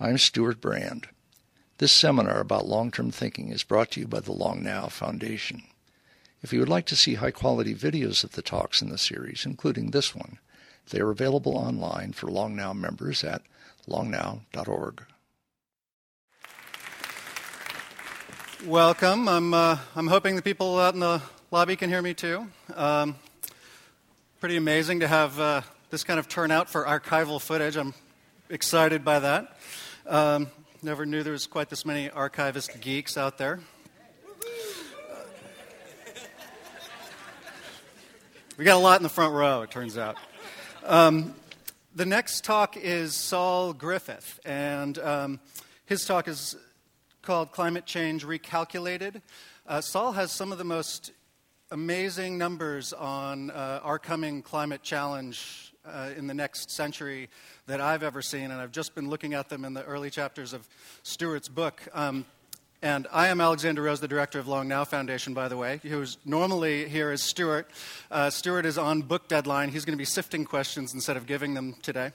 [0.00, 1.08] I'm Stewart Brand.
[1.78, 5.64] This seminar about long-term thinking is brought to you by the Long Now Foundation.
[6.40, 9.90] If you would like to see high-quality videos of the talks in the series, including
[9.90, 10.38] this one,
[10.90, 13.42] they are available online for Long Now members at
[13.88, 15.02] longnow.org.
[18.66, 19.28] Welcome.
[19.28, 21.20] I'm, uh, I'm hoping the people out in the
[21.50, 22.46] lobby can hear me too.
[22.76, 23.16] Um,
[24.38, 27.76] pretty amazing to have uh, this kind of turnout for archival footage.
[27.76, 27.94] I'm
[28.48, 29.56] excited by that.
[30.08, 30.50] Um,
[30.82, 33.60] never knew there was quite this many archivist geeks out there.
[38.56, 40.16] We got a lot in the front row, it turns out.
[40.86, 41.34] Um,
[41.94, 45.40] the next talk is Saul Griffith, and um,
[45.84, 46.56] his talk is
[47.20, 49.20] called Climate Change Recalculated.
[49.66, 51.12] Uh, Saul has some of the most
[51.70, 57.28] amazing numbers on uh, our coming climate challenge uh, in the next century
[57.66, 60.52] that I've ever seen, and I've just been looking at them in the early chapters
[60.52, 60.68] of
[61.02, 61.82] Stewart's book.
[61.92, 62.24] Um,
[62.80, 66.16] and I am Alexander Rose, the director of Long Now Foundation, by the way, who's
[66.24, 67.68] normally here is Stewart.
[68.08, 69.70] Uh, Stewart is on book deadline.
[69.70, 72.12] He's going to be sifting questions instead of giving them today.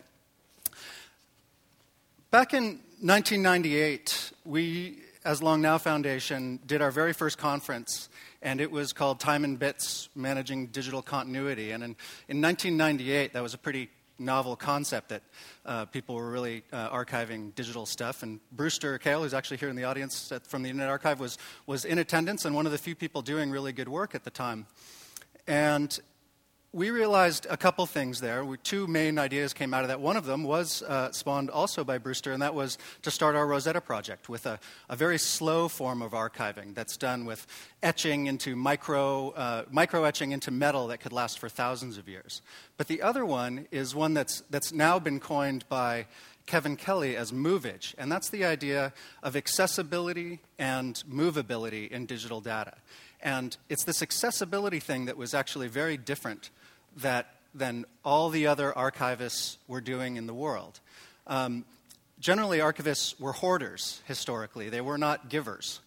[2.32, 8.08] Back in 1998, we, as Long Now Foundation, did our very first conference,
[8.44, 11.72] and it was called Time and Bits Managing Digital Continuity.
[11.72, 11.90] And in,
[12.28, 15.24] in 1998, that was a pretty novel concept that
[15.66, 18.22] uh, people were really uh, archiving digital stuff.
[18.22, 21.38] And Brewster Kahle, who's actually here in the audience at, from the Internet Archive, was,
[21.66, 24.30] was in attendance and one of the few people doing really good work at the
[24.30, 24.68] time.
[25.48, 25.98] And
[26.74, 28.44] we realized a couple things there.
[28.64, 30.00] Two main ideas came out of that.
[30.00, 33.46] One of them was uh, spawned also by Brewster, and that was to start our
[33.46, 37.46] Rosetta project with a, a very slow form of archiving that's done with
[37.84, 42.42] etching into micro, uh, micro etching into metal that could last for thousands of years.
[42.76, 46.08] But the other one is one that's, that's now been coined by
[46.48, 52.74] Kevin Kelly as movage, and that's the idea of accessibility and movability in digital data.
[53.22, 56.50] And it's this accessibility thing that was actually very different
[56.98, 60.80] that than all the other archivists were doing in the world.
[61.28, 61.66] Um,
[62.20, 65.80] generally, archivists were hoarders historically, they were not givers.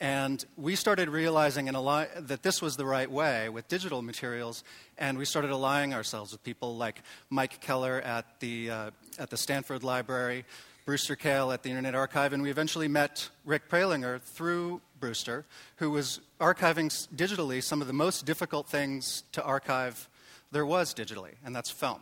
[0.00, 4.64] And we started realizing ali- that this was the right way with digital materials,
[4.98, 7.00] and we started allying ourselves with people like
[7.30, 10.44] Mike Keller at the, uh, at the Stanford Library,
[10.84, 15.90] Brewster Kahle at the Internet Archive, and we eventually met Rick Prelinger through Brewster, who
[15.90, 20.08] was archiving digitally some of the most difficult things to archive
[20.54, 22.00] there was digitally, and that's film.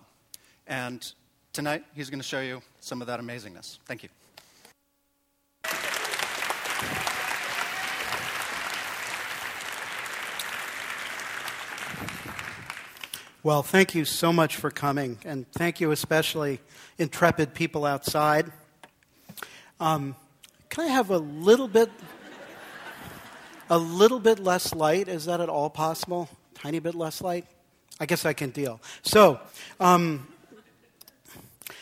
[0.67, 1.11] And
[1.55, 3.79] tonight, he's going to show you some of that amazingness.
[3.87, 4.11] Thank you.
[13.43, 16.61] Well, thank you so much for coming, and thank you especially,
[16.99, 18.53] intrepid people outside.
[19.81, 20.15] Um,
[20.69, 21.91] can I have a little bit,
[23.71, 25.09] a little bit less light?
[25.09, 26.29] Is that at all possible?
[26.55, 27.47] Tiny bit less light?
[28.03, 28.81] I guess I can deal.
[29.03, 29.39] So,
[29.79, 30.27] um,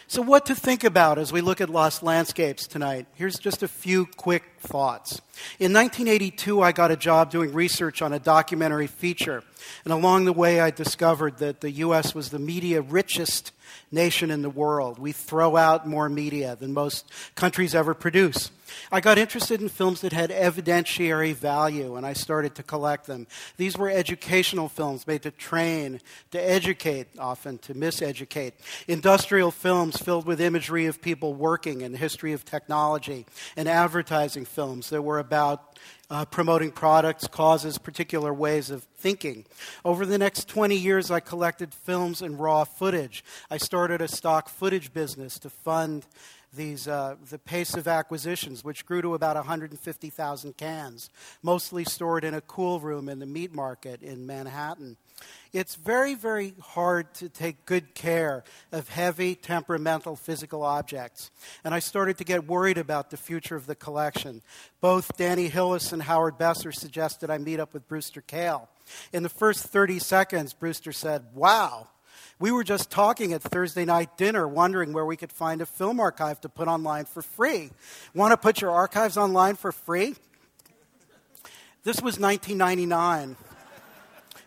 [0.06, 3.06] so what to think about as we look at lost landscapes tonight?
[3.14, 5.22] Here's just a few quick thoughts.
[5.58, 9.42] In 1982, I got a job doing research on a documentary feature,
[9.84, 12.14] and along the way, I discovered that the U.S.
[12.14, 13.52] was the media richest
[13.92, 14.98] nation in the world.
[14.98, 18.50] We throw out more media than most countries ever produce.
[18.92, 23.26] I got interested in films that had evidentiary value, and I started to collect them.
[23.56, 26.00] These were educational films made to train,
[26.30, 28.52] to educate, often to miseducate.
[28.86, 33.26] Industrial films filled with imagery of people working and the history of technology,
[33.56, 35.69] and advertising films that were about
[36.10, 39.44] uh, promoting products, causes, particular ways of thinking.
[39.84, 43.24] Over the next 20 years, I collected films and raw footage.
[43.50, 46.06] I started a stock footage business to fund
[46.52, 51.10] these, uh, the pace of acquisitions, which grew to about 150,000 cans,
[51.42, 54.96] mostly stored in a cool room in the meat market in Manhattan.
[55.52, 61.30] It's very, very hard to take good care of heavy, temperamental physical objects.
[61.64, 64.42] And I started to get worried about the future of the collection.
[64.80, 68.68] Both Danny Hillis and Howard Besser suggested I meet up with Brewster Kahle.
[69.12, 71.88] In the first 30 seconds, Brewster said, Wow,
[72.38, 76.00] we were just talking at Thursday night dinner, wondering where we could find a film
[76.00, 77.70] archive to put online for free.
[78.14, 80.14] Want to put your archives online for free?
[81.82, 83.36] This was 1999.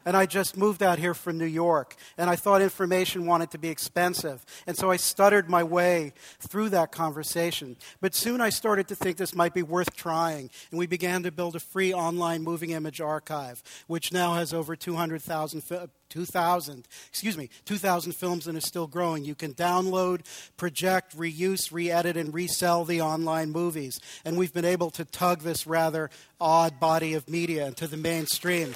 [0.06, 3.58] And I just moved out here from New York, and I thought information wanted to
[3.58, 4.46] be expensive.
[4.68, 7.78] And so I stuttered my way through that conversation.
[8.02, 11.32] But soon I started to think this might be worth trying, and we began to
[11.32, 17.36] build a free online moving image archive, which now has over 200,000 fi- 2,000, excuse
[17.36, 19.26] me, 2,000 films and is still growing.
[19.26, 20.22] You can download,
[20.58, 24.00] project, reuse, re-edit, and resell the online movies.
[24.24, 28.76] And we've been able to tug this rather odd body of media into the mainstream.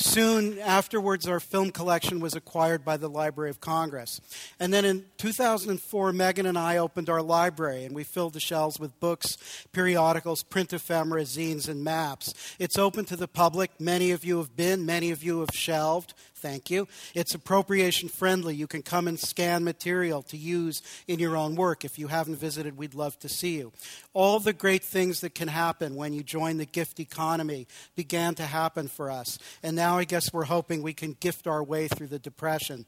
[0.00, 4.20] Soon afterwards, our film collection was acquired by the Library of Congress.
[4.60, 8.78] And then in 2004, Megan and I opened our library, and we filled the shelves
[8.78, 9.36] with books,
[9.72, 12.32] periodicals, print ephemera, zines, and maps.
[12.60, 13.72] It's open to the public.
[13.80, 16.14] Many of you have been, many of you have shelved.
[16.38, 16.86] Thank you.
[17.14, 18.54] It's appropriation friendly.
[18.54, 21.84] You can come and scan material to use in your own work.
[21.84, 23.72] If you haven't visited, we'd love to see you.
[24.14, 28.44] All the great things that can happen when you join the gift economy began to
[28.44, 29.38] happen for us.
[29.62, 32.86] And now I guess we're hoping we can gift our way through the depression.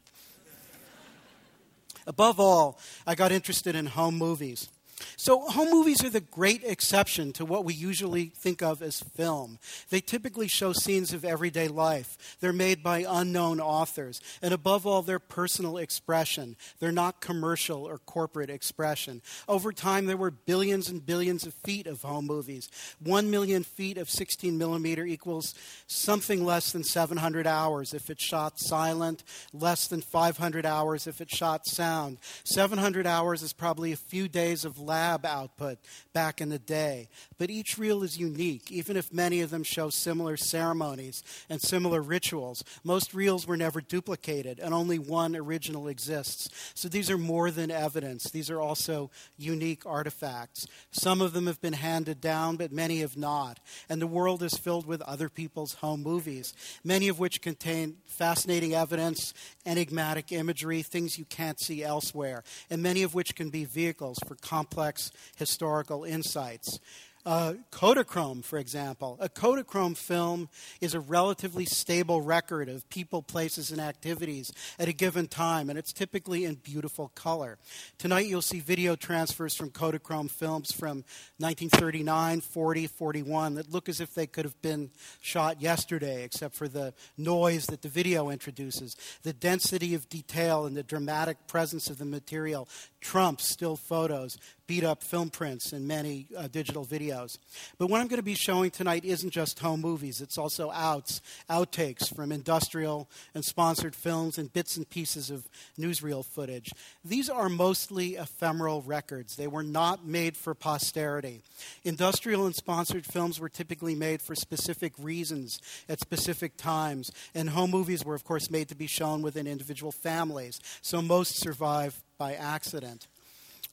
[2.07, 4.69] Above all, I got interested in home movies.
[5.17, 9.59] So, home movies are the great exception to what we usually think of as film.
[9.91, 12.37] They typically show scenes of everyday life.
[12.41, 14.21] They're made by unknown authors.
[14.43, 16.57] And above all, they're personal expression.
[16.79, 19.23] They're not commercial or corporate expression.
[19.49, 22.69] Over time, there were billions and billions of feet of home movies.
[22.99, 25.55] One million feet of 16 millimeter equals
[25.87, 29.23] something less than 700 hours if it's shot silent,
[29.53, 32.19] less than 500 hours if it's shot sound.
[32.45, 35.79] 700 hours is probably a few days of lab output
[36.13, 37.09] back in the day.
[37.39, 42.03] But each reel is unique, even if many of them show similar ceremonies and similar
[42.03, 42.65] rituals.
[42.83, 46.49] Most reels were never duplicated, and only one original exists.
[46.75, 50.67] So these are more than evidence, these are also unique artifacts.
[50.91, 53.61] Some of them have been handed down, but many have not.
[53.89, 56.53] And the world is filled with other people's home movies,
[56.83, 59.33] many of which contain fascinating evidence,
[59.65, 64.35] enigmatic imagery, things you can't see elsewhere, and many of which can be vehicles for
[64.35, 66.81] complex complex historical insights.
[67.27, 69.19] Uh, Kodachrome, for example.
[69.21, 70.49] A Kodachrome film
[70.81, 75.79] is a relatively stable record of people, places, and activities at a given time, and
[75.79, 77.59] it's typically in beautiful color.
[77.99, 81.05] Tonight you'll see video transfers from Kodachrome films from
[81.37, 84.91] 1939, 40, 41 that look as if they could have been
[85.21, 88.97] shot yesterday, except for the noise that the video introduces.
[89.25, 92.67] The density of detail and the dramatic presence of the material
[93.01, 97.39] trumps still photos, beat up film prints, and many uh, digital videos.
[97.77, 101.21] But what I'm going to be showing tonight isn't just home movies, it's also outs,
[101.49, 105.49] outtakes from industrial and sponsored films and bits and pieces of
[105.79, 106.71] newsreel footage.
[107.05, 111.43] These are mostly ephemeral records, they were not made for posterity.
[111.83, 117.71] Industrial and sponsored films were typically made for specific reasons at specific times, and home
[117.73, 122.35] movies were, of course, made to be shown within individual families, so most survive by
[122.35, 123.09] accident.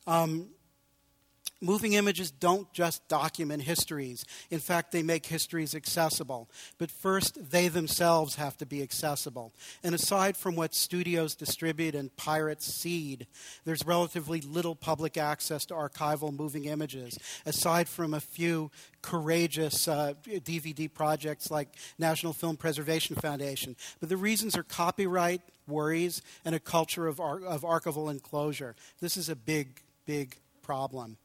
[0.07, 0.47] Um,
[1.59, 4.23] Moving images don't just document histories.
[4.51, 6.51] In fact, they make histories accessible.
[6.77, 9.53] But first, they themselves have to be accessible.
[9.83, 13.25] And aside from what studios distribute and pirates seed,
[13.65, 18.69] there's relatively little public access to archival moving images, aside from a few
[19.01, 23.75] courageous uh, DVD projects like National Film Preservation Foundation.
[23.99, 28.75] But the reasons are copyright worries and a culture of, ar- of archival enclosure.
[28.99, 31.17] This is a big, big problem.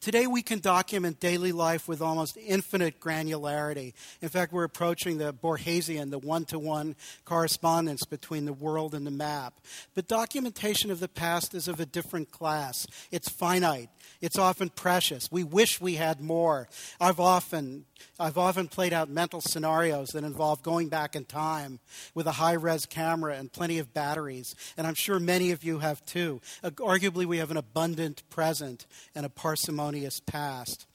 [0.00, 3.94] Today, we can document daily life with almost infinite granularity.
[4.20, 9.06] In fact, we're approaching the Borgesian, the one to one correspondence between the world and
[9.06, 9.60] the map.
[9.94, 12.84] But documentation of the past is of a different class.
[13.12, 13.90] It's finite,
[14.20, 15.30] it's often precious.
[15.30, 16.68] We wish we had more.
[17.00, 17.84] I've often,
[18.18, 21.80] I've often played out mental scenarios that involve going back in time
[22.14, 24.54] with a high res camera and plenty of batteries.
[24.76, 26.40] And I'm sure many of you have too.
[26.62, 30.86] Arguably, we have an abundant present and a parsimonious past.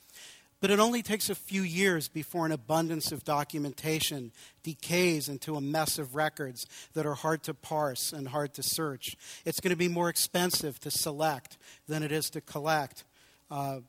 [0.60, 4.32] But it only takes a few years before an abundance of documentation
[4.64, 9.16] decays into a mess of records that are hard to parse and hard to search.
[9.46, 13.04] It's going to be more expensive to select than it is to collect.
[13.52, 13.82] Uh,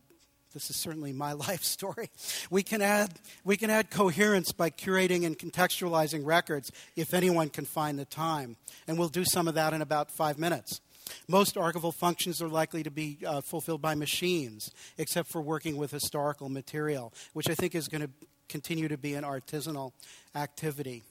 [0.52, 2.10] this is certainly my life story.
[2.50, 3.14] We can, add,
[3.44, 8.56] we can add coherence by curating and contextualizing records if anyone can find the time.
[8.86, 10.80] And we'll do some of that in about five minutes.
[11.26, 15.90] Most archival functions are likely to be uh, fulfilled by machines, except for working with
[15.90, 18.10] historical material, which I think is going to
[18.48, 19.92] continue to be an artisanal
[20.34, 21.04] activity.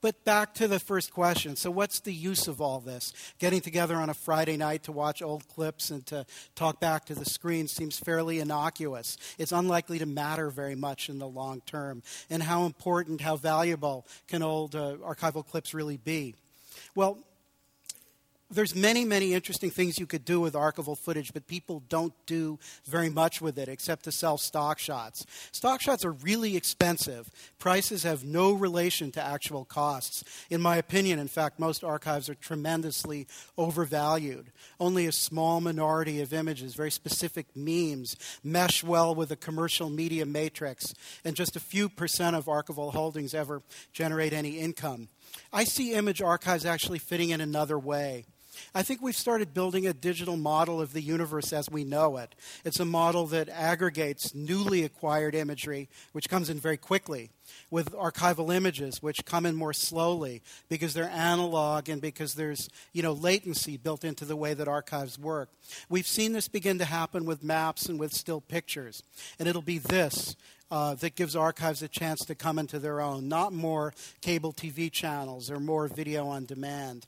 [0.00, 1.56] But back to the first question.
[1.56, 3.12] So, what's the use of all this?
[3.38, 7.14] Getting together on a Friday night to watch old clips and to talk back to
[7.14, 9.16] the screen seems fairly innocuous.
[9.38, 12.02] It's unlikely to matter very much in the long term.
[12.30, 16.34] And how important, how valuable can old uh, archival clips really be?
[16.94, 17.18] Well,
[18.50, 22.58] there's many, many interesting things you could do with archival footage, but people don't do
[22.86, 25.26] very much with it except to sell stock shots.
[25.52, 27.30] Stock shots are really expensive.
[27.58, 30.24] Prices have no relation to actual costs.
[30.48, 33.26] In my opinion, in fact, most archives are tremendously
[33.58, 34.50] overvalued.
[34.80, 40.24] Only a small minority of images, very specific memes, mesh well with a commercial media
[40.24, 43.62] matrix, and just a few percent of archival holdings ever
[43.92, 45.08] generate any income.
[45.52, 48.24] I see image archives actually fitting in another way.
[48.74, 52.34] I think we've started building a digital model of the universe as we know it.
[52.64, 57.30] It's a model that aggregates newly acquired imagery, which comes in very quickly,
[57.70, 63.02] with archival images, which come in more slowly because they're analog and because there's you
[63.02, 65.50] know, latency built into the way that archives work.
[65.88, 69.02] We've seen this begin to happen with maps and with still pictures.
[69.38, 70.36] And it'll be this
[70.70, 74.90] uh, that gives archives a chance to come into their own, not more cable TV
[74.90, 77.06] channels or more video on demand.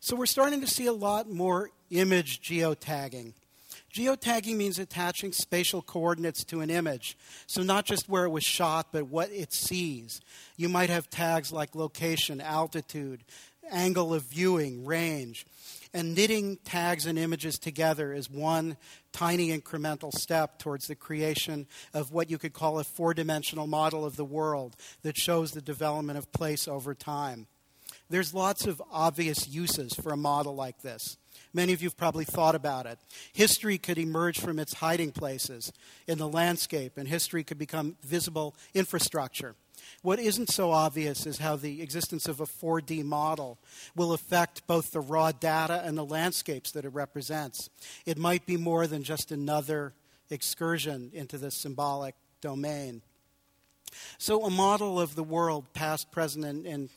[0.00, 3.32] So we're starting to see a lot more image geotagging.
[3.94, 7.16] Geotagging means attaching spatial coordinates to an image.
[7.46, 10.20] So, not just where it was shot, but what it sees.
[10.56, 13.24] You might have tags like location, altitude,
[13.70, 15.46] angle of viewing, range.
[15.94, 18.76] And knitting tags and images together is one
[19.12, 24.04] tiny incremental step towards the creation of what you could call a four dimensional model
[24.04, 27.46] of the world that shows the development of place over time.
[28.08, 31.16] There's lots of obvious uses for a model like this.
[31.52, 32.98] Many of you have probably thought about it.
[33.32, 35.72] History could emerge from its hiding places
[36.06, 39.54] in the landscape, and history could become visible infrastructure.
[40.02, 43.58] What isn't so obvious is how the existence of a 4D model
[43.94, 47.70] will affect both the raw data and the landscapes that it represents.
[48.04, 49.92] It might be more than just another
[50.30, 53.02] excursion into the symbolic domain.
[54.18, 56.90] So, a model of the world, past, present, and, and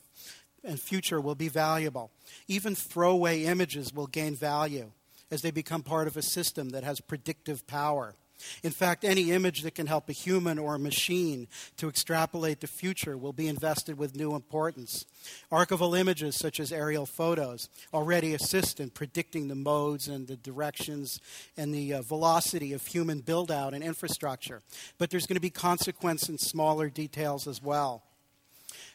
[0.64, 2.12] and future will be valuable.
[2.48, 4.92] Even throwaway images will gain value
[5.32, 8.16] as they become part of a system that has predictive power.
[8.64, 11.48] In fact, any image that can help a human or a machine
[11.78, 15.06] to extrapolate the future will be invested with new importance.
[15.52, 21.20] Archival images, such as aerial photos, already assist in predicting the modes and the directions
[21.58, 24.62] and the uh, velocity of human build out and infrastructure.
[24.98, 28.04] But there's going to be consequence in smaller details as well.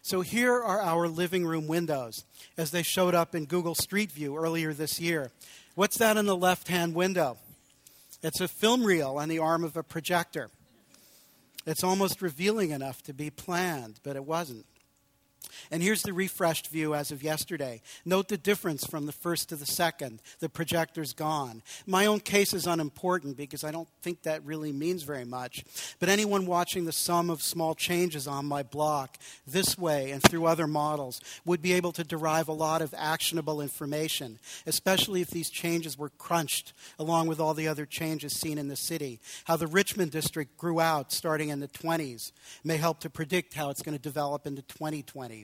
[0.04, 2.25] So here are our living room windows
[2.58, 5.30] as they showed up in Google Street View earlier this year.
[5.76, 7.38] What's that in the left hand window?
[8.23, 10.50] It's a film reel on the arm of a projector.
[11.64, 14.66] It's almost revealing enough to be planned, but it wasn't.
[15.70, 17.82] And here's the refreshed view as of yesterday.
[18.04, 20.20] Note the difference from the first to the second.
[20.40, 21.62] The projector's gone.
[21.87, 25.64] My own case is unimportant because I don't think that really means very much.
[25.99, 30.46] But anyone watching the sum of small changes on my block this way and through
[30.46, 35.50] other models would be able to derive a lot of actionable information, especially if these
[35.50, 39.20] changes were crunched along with all the other changes seen in the city.
[39.44, 42.32] How the Richmond district grew out starting in the 20s
[42.62, 45.43] may help to predict how it's going to develop in the 2020s.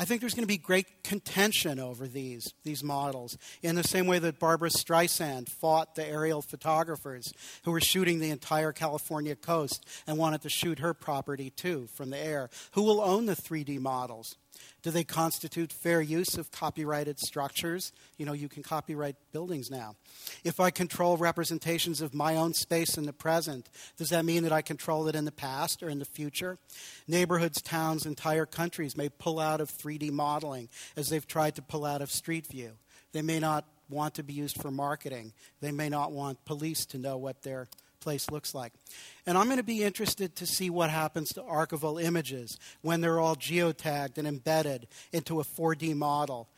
[0.00, 4.06] I think there's going to be great contention over these, these models, in the same
[4.06, 7.32] way that Barbra Streisand fought the aerial photographers
[7.64, 12.10] who were shooting the entire California coast and wanted to shoot her property too from
[12.10, 12.48] the air.
[12.72, 14.36] Who will own the 3D models?
[14.82, 17.92] Do they constitute fair use of copyrighted structures?
[18.16, 19.96] You know, you can copyright buildings now.
[20.44, 24.52] If I control representations of my own space in the present, does that mean that
[24.52, 26.58] I control it in the past or in the future?
[27.06, 31.84] Neighborhoods, towns, entire countries may pull out of 3D modeling as they've tried to pull
[31.84, 32.72] out of Street View.
[33.12, 35.32] They may not want to be used for marketing.
[35.60, 37.68] They may not want police to know what they're
[38.00, 38.72] place looks like.
[39.26, 43.20] And I'm going to be interested to see what happens to archival images when they're
[43.20, 46.48] all geotagged and embedded into a 4D model.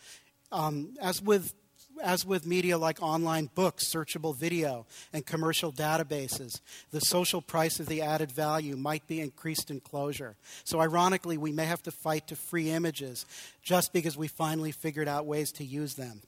[0.52, 1.54] Um, as with
[2.02, 7.87] as with media like online books, searchable video, and commercial databases, the social price of
[7.87, 10.37] the added value might be increased enclosure.
[10.64, 13.26] So, ironically, we may have to fight to free images
[13.62, 16.23] just because we finally figured out ways to use them.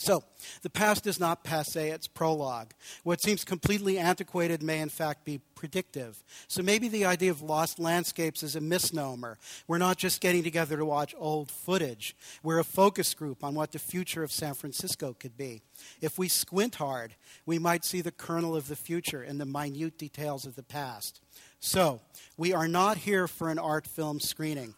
[0.00, 0.22] So,
[0.62, 2.70] the past is not passe, it's prologue.
[3.02, 6.22] What seems completely antiquated may, in fact, be predictive.
[6.46, 9.38] So, maybe the idea of lost landscapes is a misnomer.
[9.66, 13.72] We're not just getting together to watch old footage, we're a focus group on what
[13.72, 15.62] the future of San Francisco could be.
[16.00, 19.98] If we squint hard, we might see the kernel of the future in the minute
[19.98, 21.20] details of the past.
[21.58, 22.00] So,
[22.36, 24.74] we are not here for an art film screening.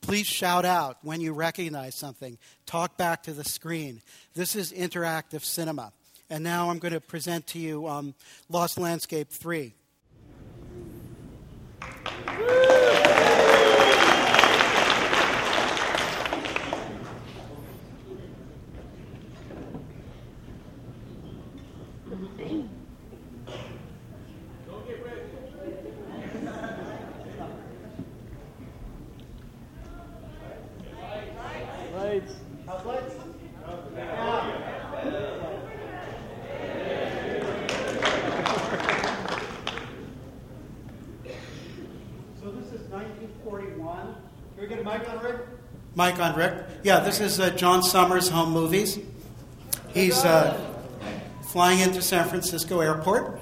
[0.00, 2.38] Please shout out when you recognize something.
[2.66, 4.00] Talk back to the screen.
[4.34, 5.92] This is interactive cinema.
[6.30, 8.14] And now I'm going to present to you um,
[8.48, 9.74] Lost Landscape 3.
[45.98, 46.54] Mike on Rick.
[46.84, 49.00] Yeah, this is uh, John Summers Home Movies.
[49.92, 50.56] He's uh,
[51.48, 53.40] flying into San Francisco Airport.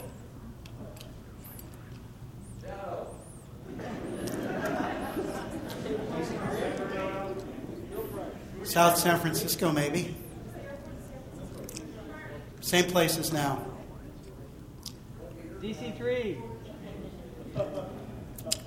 [8.62, 10.16] South San Francisco, maybe.
[12.62, 13.66] Same place as now.
[15.60, 16.38] DC 3.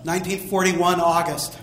[0.04, 1.58] 1941, August.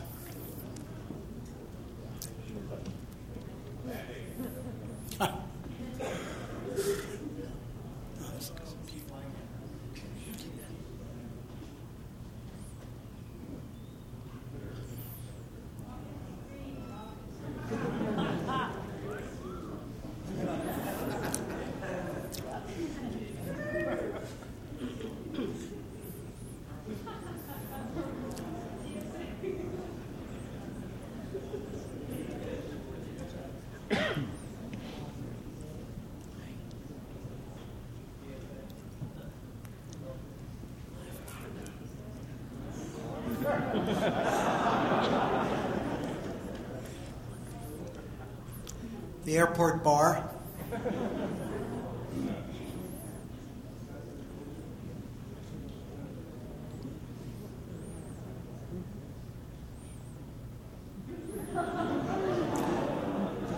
[49.36, 50.30] the airport bar.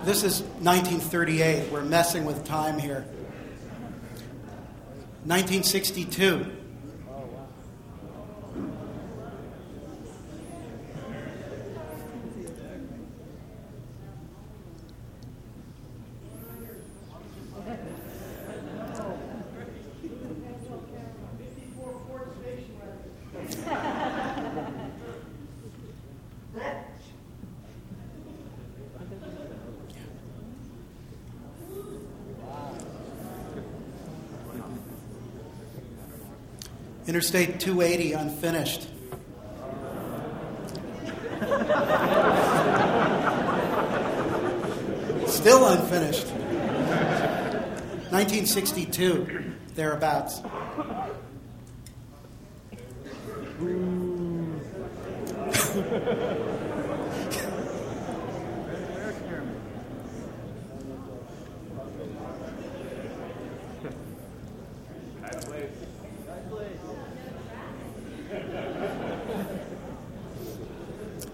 [0.04, 1.72] This is 1938.
[1.72, 3.04] We're messing with time here.
[5.24, 6.57] 1962.
[37.08, 38.82] Interstate 280 unfinished.
[45.26, 46.26] Still unfinished.
[48.10, 50.42] 1962, thereabouts.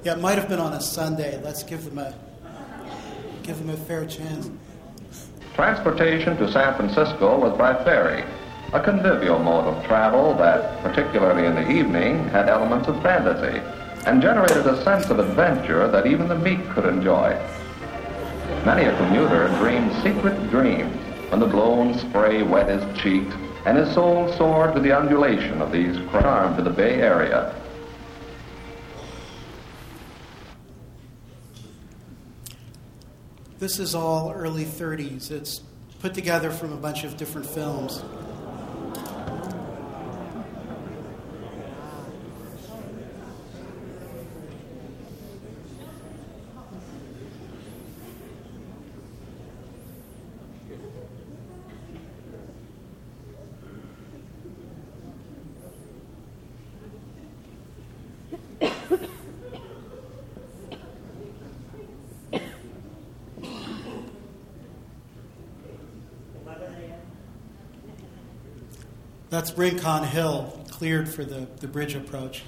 [0.05, 1.40] Yeah, it might have been on a Sunday.
[1.43, 2.14] Let's give them a
[3.43, 4.51] give them a fair chance.
[5.55, 8.23] Transportation to San Francisco was by ferry,
[8.75, 13.61] a convivial mode of travel that, particularly in the evening, had elements of fantasy
[14.05, 17.31] and generated a sense of adventure that even the meek could enjoy.
[18.67, 20.95] Many a commuter dreamed secret dreams
[21.31, 25.73] when the blown spray wet his cheeks and his soul soared to the undulation of
[25.73, 27.55] these charms of the Bay Area.
[33.64, 35.31] This is all early 30s.
[35.31, 35.62] It's
[36.00, 38.05] put together from a bunch of different films.
[69.44, 72.44] That's Rincon Hill, cleared for the, the bridge approach.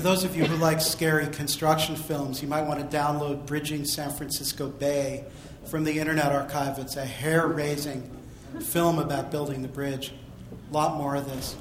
[0.00, 3.84] For those of you who like scary construction films, you might want to download Bridging
[3.84, 5.26] San Francisco Bay
[5.66, 6.78] from the Internet Archive.
[6.78, 8.10] It's a hair raising
[8.60, 10.14] film about building the bridge.
[10.70, 11.54] A lot more of this.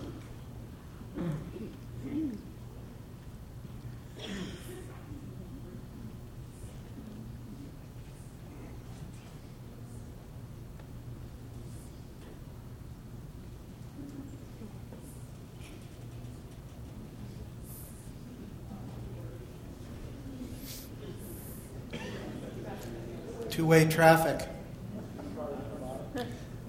[23.60, 24.48] two way traffic.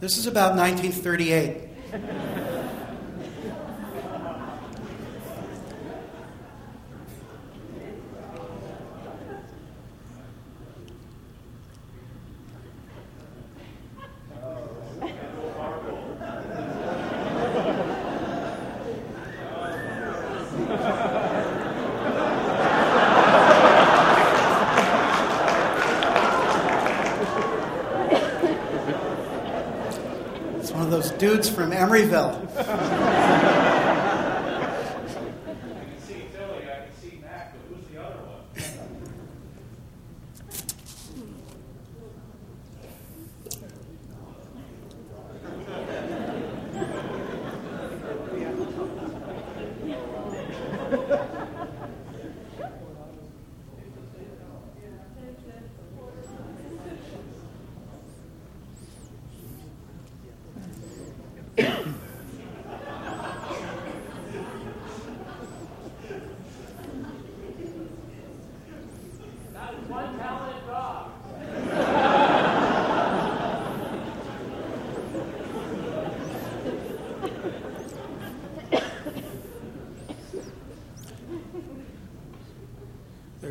[0.01, 1.70] This is about 1938.
[31.19, 33.47] Dudes from Emeryville.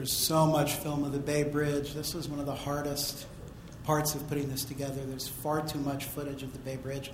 [0.09, 1.93] There's so much film of the Bay Bridge.
[1.93, 3.27] This was one of the hardest
[3.83, 5.05] parts of putting this together.
[5.05, 7.11] There's far too much footage of the Bay Bridge.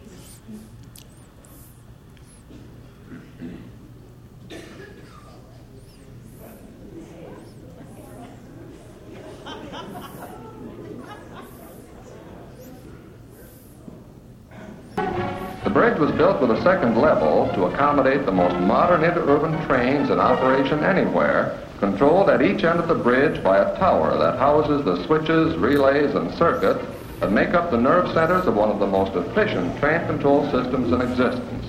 [15.65, 20.09] The bridge was built with a second level to accommodate the most modern interurban trains
[20.09, 24.83] in operation anywhere controlled at each end of the bridge by a tower that houses
[24.83, 26.83] the switches, relays, and circuits
[27.19, 30.91] that make up the nerve centers of one of the most efficient train control systems
[30.91, 31.65] in existence,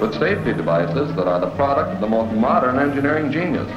[0.00, 3.68] with safety devices that are the product of the most modern engineering genius.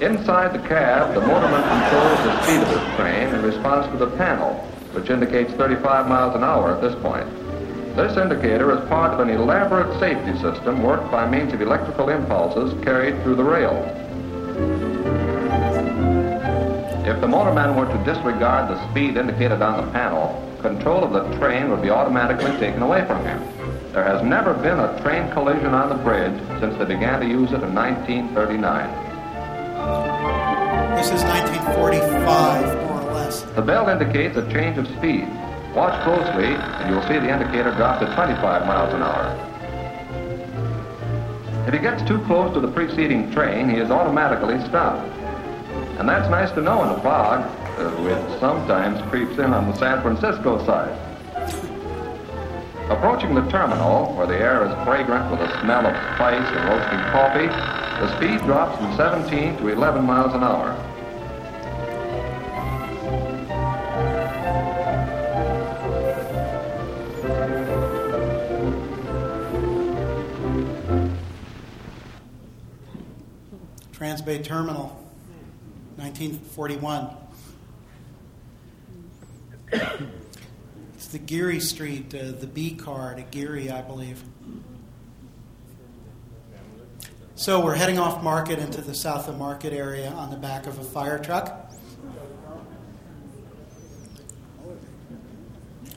[0.00, 4.16] Inside the cab, the motorman controls the speed of his train in response to the
[4.16, 4.54] panel,
[4.92, 7.45] which indicates 35 miles an hour at this point.
[7.96, 12.74] This indicator is part of an elaborate safety system worked by means of electrical impulses
[12.84, 13.86] carried through the rails.
[17.08, 21.22] If the motorman were to disregard the speed indicated on the panel, control of the
[21.38, 23.42] train would be automatically taken away from him.
[23.92, 27.52] There has never been a train collision on the bridge since they began to use
[27.52, 28.90] it in 1939.
[30.96, 33.40] This is 1945, more or less.
[33.54, 35.26] The bell indicates a change of speed.
[35.76, 39.28] Watch closely, and you'll see the indicator drop to 25 miles an hour.
[41.68, 45.06] If he gets too close to the preceding train, he is automatically stopped.
[45.98, 47.44] And that's nice to know in a fog,
[47.76, 50.96] uh, which sometimes creeps in on the San Francisco side.
[52.88, 57.00] Approaching the terminal, where the air is fragrant with the smell of spice and roasting
[57.12, 57.48] coffee,
[58.00, 60.72] the speed drops from 17 to 11 miles an hour.
[74.16, 74.96] Transbay Terminal,
[75.96, 77.10] 1941.
[80.94, 84.22] it's the Geary Street, uh, the B car at Geary, I believe.
[87.34, 90.78] So we're heading off Market into the south of Market area on the back of
[90.78, 91.70] a fire truck.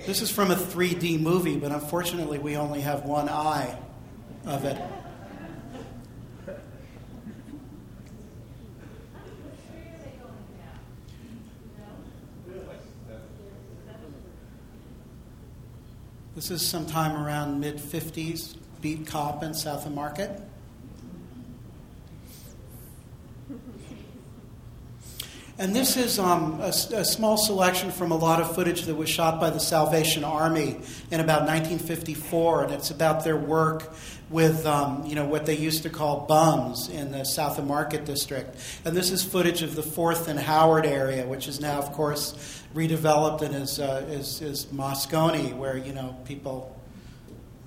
[0.06, 3.80] This is from a 3D movie, but unfortunately we only have one eye
[4.46, 4.78] of it.
[16.40, 20.40] This is sometime around mid 50s, beat cop in South of Market.
[25.60, 29.10] And this is um, a, a, small selection from a lot of footage that was
[29.10, 30.80] shot by the Salvation Army
[31.12, 33.92] in about 1954, and it's about their work
[34.30, 38.06] with um, you know what they used to call bums in the South of Market
[38.06, 38.56] district.
[38.86, 42.64] And this is footage of the Fourth and Howard area, which is now, of course,
[42.74, 46.74] redeveloped and is uh, is, is Moscone, where you know people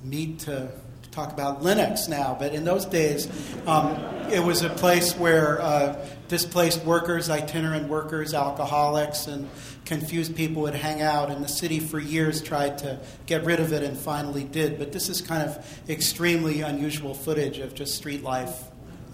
[0.02, 0.72] meet to
[1.11, 3.28] talk about Linux now, but in those days,
[3.66, 3.96] um,
[4.31, 9.51] it was a place where uh, displaced workers, itinerant workers, alcoholics, and
[9.85, 11.31] confused people would hang out.
[11.31, 14.79] And the city, for years, tried to get rid of it and finally did.
[14.79, 18.64] But this is kind of extremely unusual footage of just street life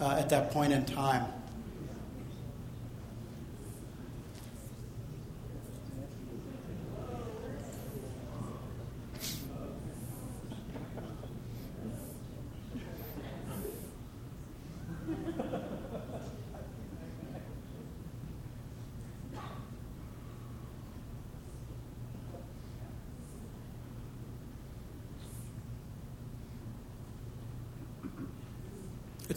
[0.01, 1.25] uh, at that point in time.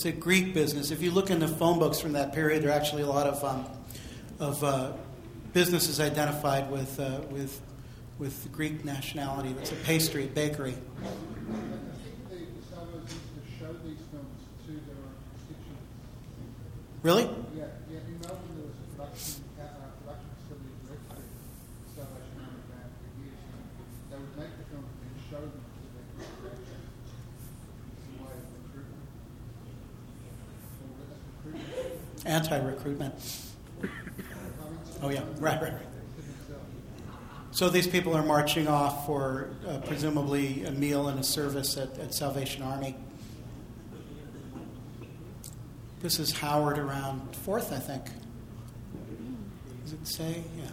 [0.02, 0.90] It's a Greek business.
[0.90, 3.28] If you look in the phone books from that period, there are actually a lot
[3.28, 3.68] of, um,
[4.40, 4.94] of uh,
[5.54, 7.62] businesses identified with, uh, with,
[8.18, 9.54] with Greek nationality.
[9.60, 10.74] It's a pastry, bakery.
[17.04, 17.30] Really?
[17.56, 18.00] Yeah, yeah.
[18.00, 19.70] In Melbourne, there was a production, uh,
[20.02, 23.38] production facility directly to Salvation Army Band for years.
[24.10, 26.10] They would make the films and show them to their
[28.26, 29.12] way of recruitment.
[32.26, 33.14] Anti recruitment.
[35.02, 35.82] Oh, yeah, right, right, right.
[37.52, 41.98] So these people are marching off for uh, presumably a meal and a service at,
[41.98, 42.96] at Salvation Army.
[46.02, 48.06] This is Howard around 4th, I think.
[49.84, 50.44] Does it say?
[50.58, 50.66] Yeah.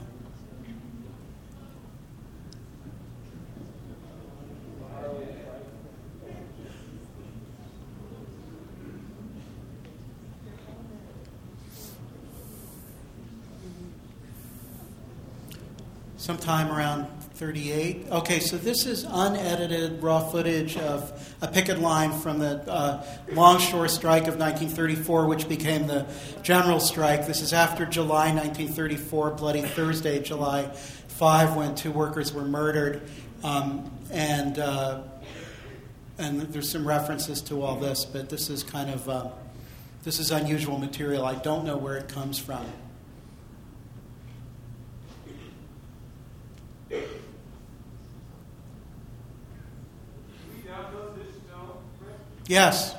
[16.18, 18.08] Sometime around 38.
[18.10, 23.88] Okay, so this is unedited raw footage of a picket line from the uh, Longshore
[23.88, 26.06] Strike of 1934, which became the
[26.42, 27.26] General Strike.
[27.28, 33.00] This is after July 1934, Bloody Thursday, July 5, when two workers were murdered.
[33.44, 35.02] Um, and, uh,
[36.18, 39.28] and there's some references to all this, but this is kind of uh,
[40.02, 41.24] this is unusual material.
[41.24, 42.64] I don't know where it comes from.
[52.48, 52.94] Yes.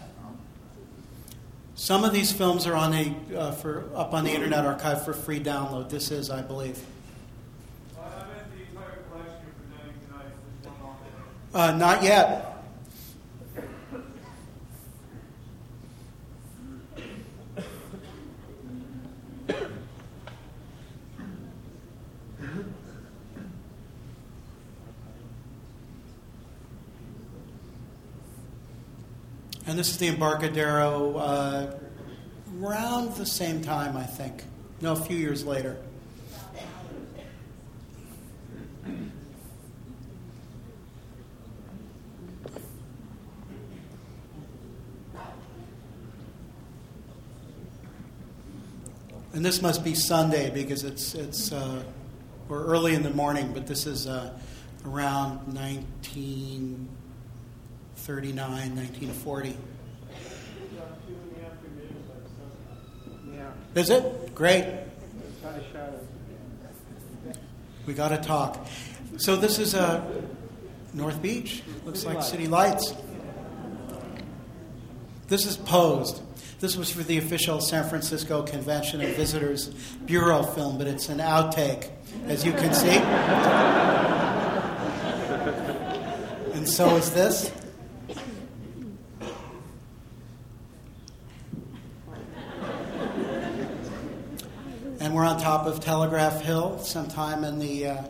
[1.73, 5.13] Some of these films are on a uh, for up on the Internet Archive for
[5.13, 5.89] free download.
[5.89, 6.79] This is, I believe.
[11.51, 12.58] Uh, not yet.
[29.69, 31.77] And this is the Embarcadero uh,
[32.59, 34.41] around the same time, I think.
[34.81, 35.77] No, a few years later.
[49.33, 51.83] And this must be Sunday because it's it's uh,
[52.49, 54.35] or early in the morning, but this is uh,
[54.83, 56.98] around 19.
[58.09, 59.55] 1939, 1940.
[63.75, 64.33] Is it?
[64.33, 64.65] Great.
[67.85, 68.67] We got to talk.
[69.17, 70.03] So this is a uh,
[70.95, 71.61] North Beach.
[71.85, 72.95] Looks like city lights.
[75.27, 76.23] This is posed.
[76.59, 79.67] This was for the official San Francisco Convention and Visitors
[80.05, 81.89] Bureau film, but it's an outtake,
[82.25, 82.89] as you can see.
[86.57, 87.51] and so is this.
[95.09, 98.03] And we're on top of Telegraph Hill sometime in the uh,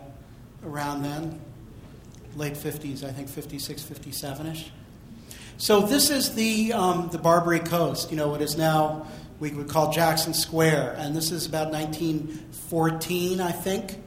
[0.65, 1.39] around then,
[2.35, 4.69] late 50s, I think 56, 57 ish.
[5.57, 8.11] So this is the um, the Barbary Coast.
[8.11, 9.07] You know what is now
[9.39, 13.97] we would call Jackson Square, and this is about 1914, I think.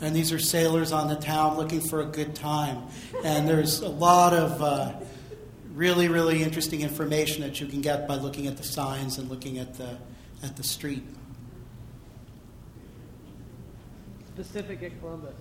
[0.00, 2.84] And these are sailors on the town looking for a good time.
[3.24, 4.94] And there's a lot of uh,
[5.74, 9.58] really, really interesting information that you can get by looking at the signs and looking
[9.58, 9.98] at the
[10.42, 11.02] at the street.
[14.38, 15.34] Pacific at Columbus?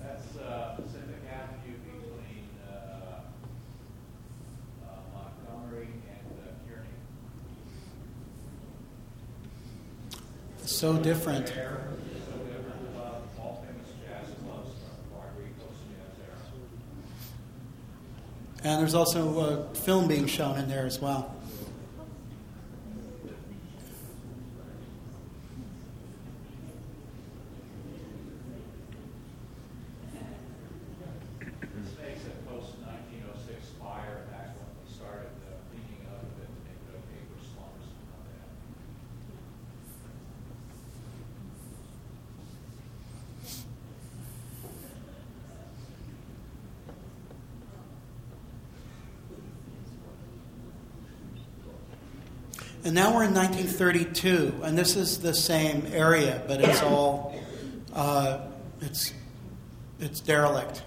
[0.00, 3.22] That's uh, Pacific Avenue between uh,
[4.86, 6.86] uh, Montgomery and uh, Kearny.
[10.64, 11.48] So different.
[11.48, 11.82] So different,
[12.96, 16.38] uh, all famous jazz clubs from Puerto Rico's jazz era.
[18.62, 21.36] And there's also a film being shown in there as well.
[31.76, 36.48] This makes a post 1906 fire back when we started uh, cleaning up of it
[36.48, 38.48] to make it okay for slumbers and all that.
[52.86, 57.34] And now we're in 1932, and this is the same area, but it's all
[57.92, 58.46] uh,
[58.80, 59.12] it's
[59.98, 60.84] it's derelict.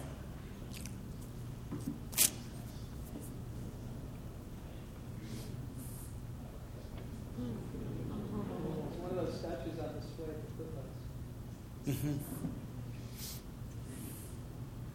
[9.01, 11.99] One of those statues on display at the footlights.
[12.01, 12.15] hmm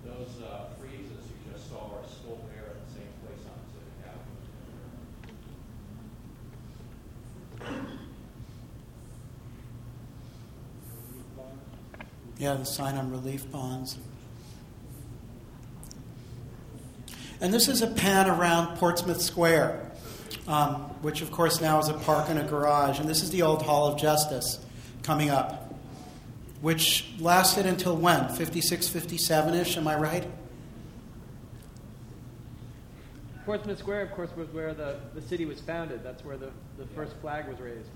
[0.06, 3.92] Those uh, friezes you just saw are still there at the same place on Pacific
[4.06, 4.24] Avenue.
[12.58, 13.98] The sign on relief bonds.
[17.40, 19.90] And this is a pan around Portsmouth Square,
[20.46, 23.00] um, which of course now is a park and a garage.
[23.00, 24.64] And this is the old Hall of Justice
[25.02, 25.74] coming up,
[26.60, 28.28] which lasted until when?
[28.28, 30.26] 56, 57 ish, am I right?
[33.44, 36.02] Portsmouth Square, of course, was where the, the city was founded.
[36.02, 37.90] That's where the, the first flag was raised.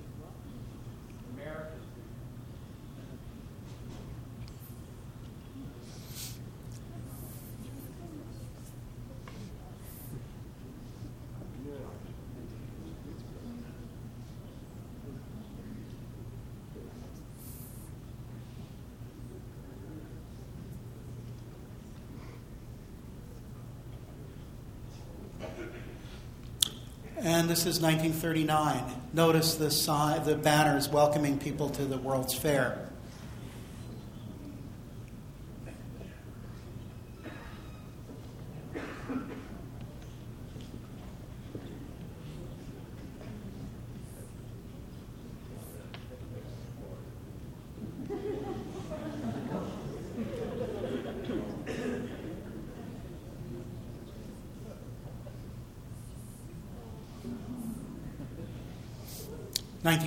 [27.49, 28.85] This is 1939.
[29.15, 32.88] Notice the, sign, the banners welcoming people to the World's Fair.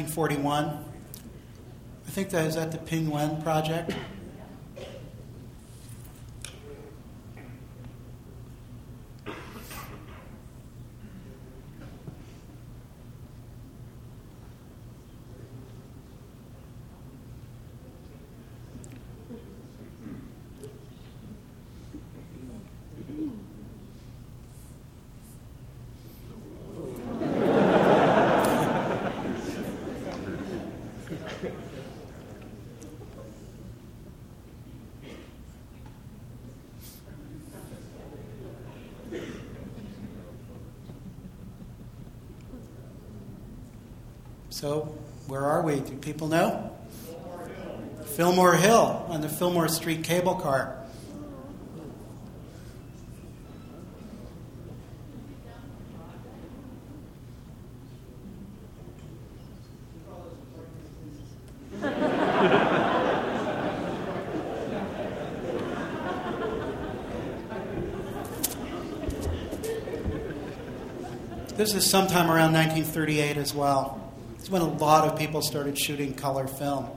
[0.01, 0.65] Nineteen forty-one.
[2.07, 3.93] I think that is at the Ping Wen project.
[44.61, 44.95] So,
[45.25, 45.79] where are we?
[45.79, 46.71] Do people know?
[48.15, 50.77] Fillmore Hill on the Fillmore Street cable car.
[71.57, 74.00] This is sometime around 1938 as well.
[74.41, 76.89] It's when a lot of people started shooting color film.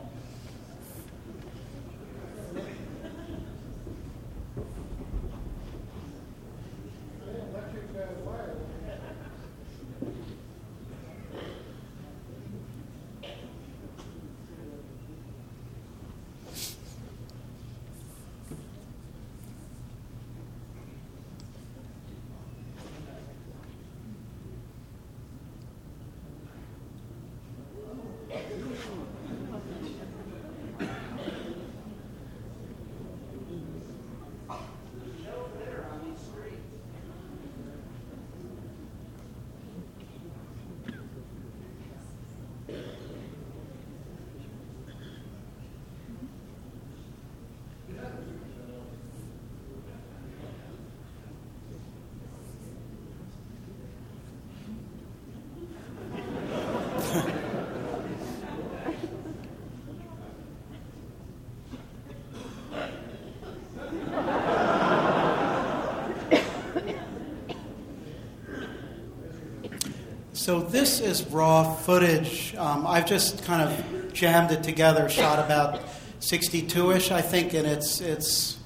[70.44, 72.54] So this is raw footage.
[72.56, 75.80] Um, I've just kind of jammed it together, shot about
[76.20, 78.58] 62ish, I think, and it's it's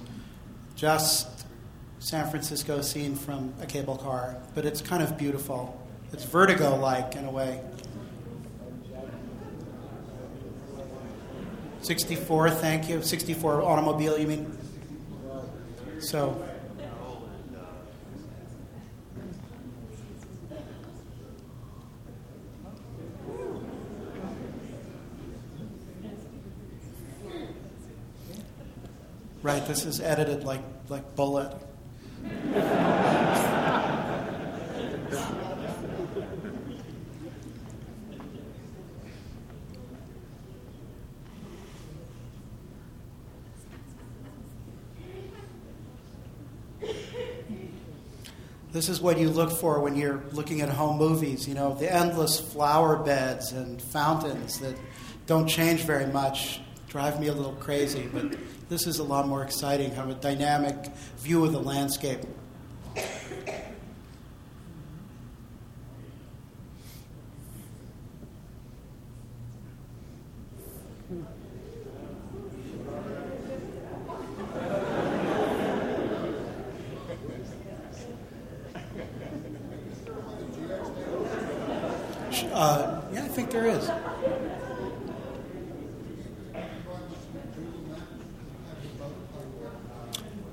[0.75, 1.47] just
[2.01, 5.81] San Francisco scene from a cable car, but it's kind of beautiful.
[6.13, 7.61] It's vertigo-like in a way.
[11.83, 13.05] 64, thank you.
[13.05, 14.59] 64 automobile, you mean?
[16.01, 16.45] So.
[29.49, 31.53] Right, this is edited like, like Bullitt.
[48.71, 51.93] This is what you look for when you're looking at home movies, you know, the
[51.93, 54.79] endless flower beds and fountains that
[55.27, 58.35] don't change very much drive me a little crazy, but
[58.69, 60.75] this is a lot more exciting, have a dynamic
[61.19, 62.21] view of the landscape.
[82.53, 83.89] Uh, yeah, I think there is.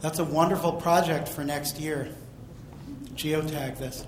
[0.01, 2.09] That's wonderful project for next year.
[3.15, 4.05] Geotag this.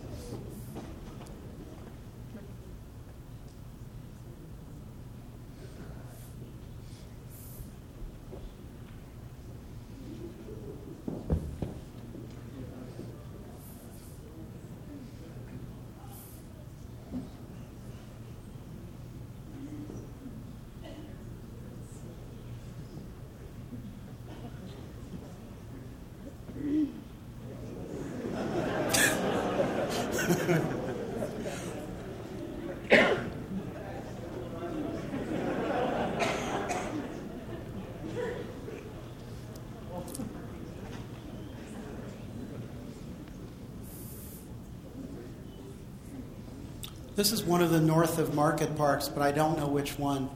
[47.17, 50.29] This is one of the north of Market Parks, but I don't know which one.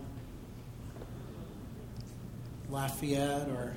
[2.71, 3.75] Lafayette or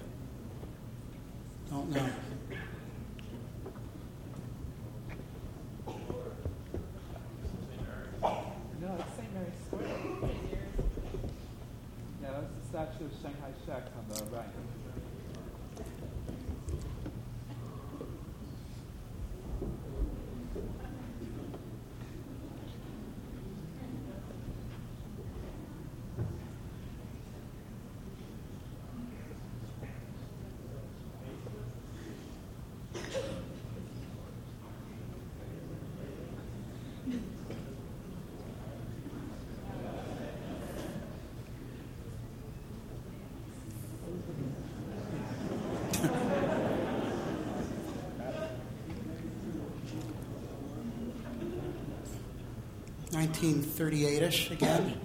[53.35, 55.01] 1938 ish again.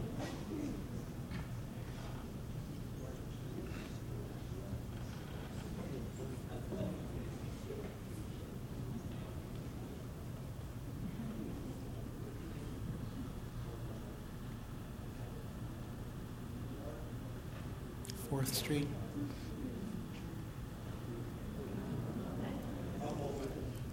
[18.29, 18.87] Fourth Street.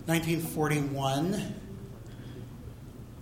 [0.07, 1.55] Nineteen forty one.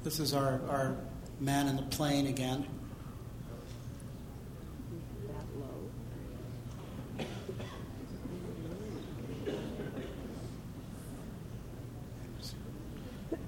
[0.05, 0.97] This is our, our
[1.41, 2.67] man in the plane again.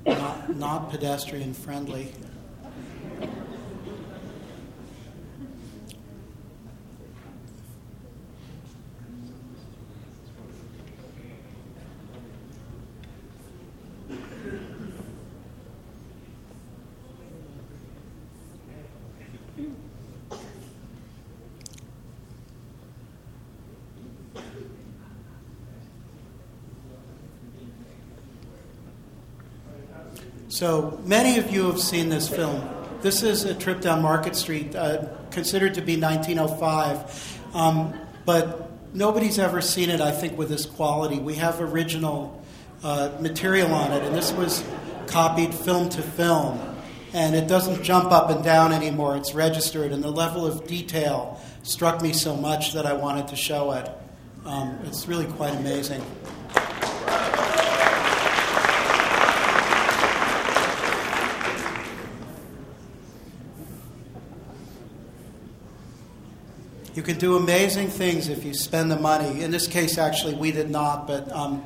[0.06, 2.14] Not, not pedestrian friendly.
[30.56, 32.66] So many of you have seen this film.
[33.02, 37.92] This is a trip down Market Street, uh, considered to be 1905, um,
[38.24, 40.00] but nobody's ever seen it.
[40.00, 42.42] I think with this quality, we have original
[42.82, 44.64] uh, material on it, and this was
[45.06, 46.58] copied film to film.
[47.12, 49.14] and it doesn't jump up and down anymore.
[49.14, 53.36] It's registered, and the level of detail struck me so much that I wanted to
[53.36, 53.90] show it.
[54.46, 56.02] Um, it's really quite amazing.
[66.96, 69.42] You can do amazing things if you spend the money.
[69.42, 71.62] In this case, actually, we did not, but um,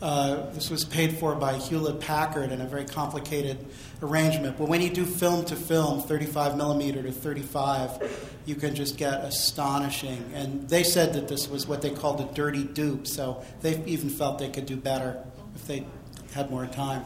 [0.00, 3.58] uh, this was paid for by Hewlett Packard in a very complicated
[4.00, 4.56] arrangement.
[4.56, 9.20] But when you do film to film, 35 millimeter to 35, you can just get
[9.20, 10.32] astonishing.
[10.34, 14.08] And they said that this was what they called a dirty dupe, so they even
[14.08, 15.22] felt they could do better
[15.56, 15.84] if they
[16.32, 17.04] had more time.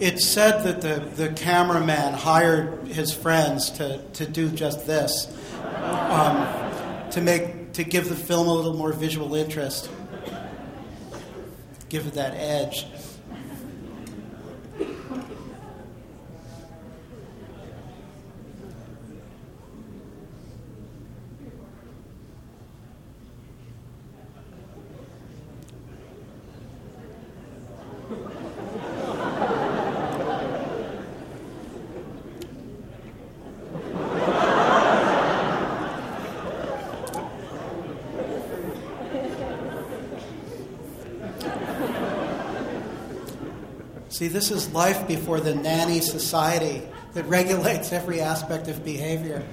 [0.00, 5.26] It's said that the, the cameraman hired his friends to, to do just this,
[5.82, 9.90] um, to make to give the film a little more visual interest,
[11.88, 12.86] give it that edge.
[44.18, 46.82] See, this is life before the nanny society
[47.14, 49.44] that regulates every aspect of behavior.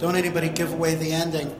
[0.00, 1.54] Don't anybody give away the ending.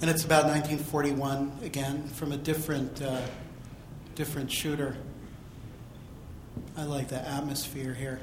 [0.00, 3.20] And it's about 1941 again from a different, uh,
[4.16, 4.96] different shooter.
[6.76, 8.20] I like the atmosphere here.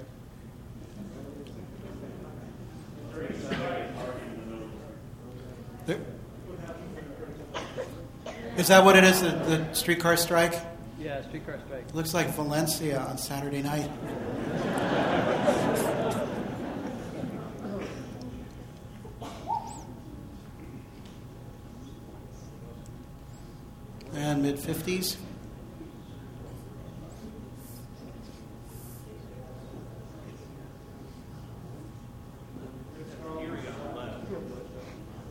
[5.86, 6.02] There,
[8.58, 10.54] Is that what it is, the, the streetcar strike?
[11.00, 11.94] Yeah, streetcar strike.
[11.94, 13.90] Looks like Valencia on Saturday night.
[24.16, 25.18] and mid 50s.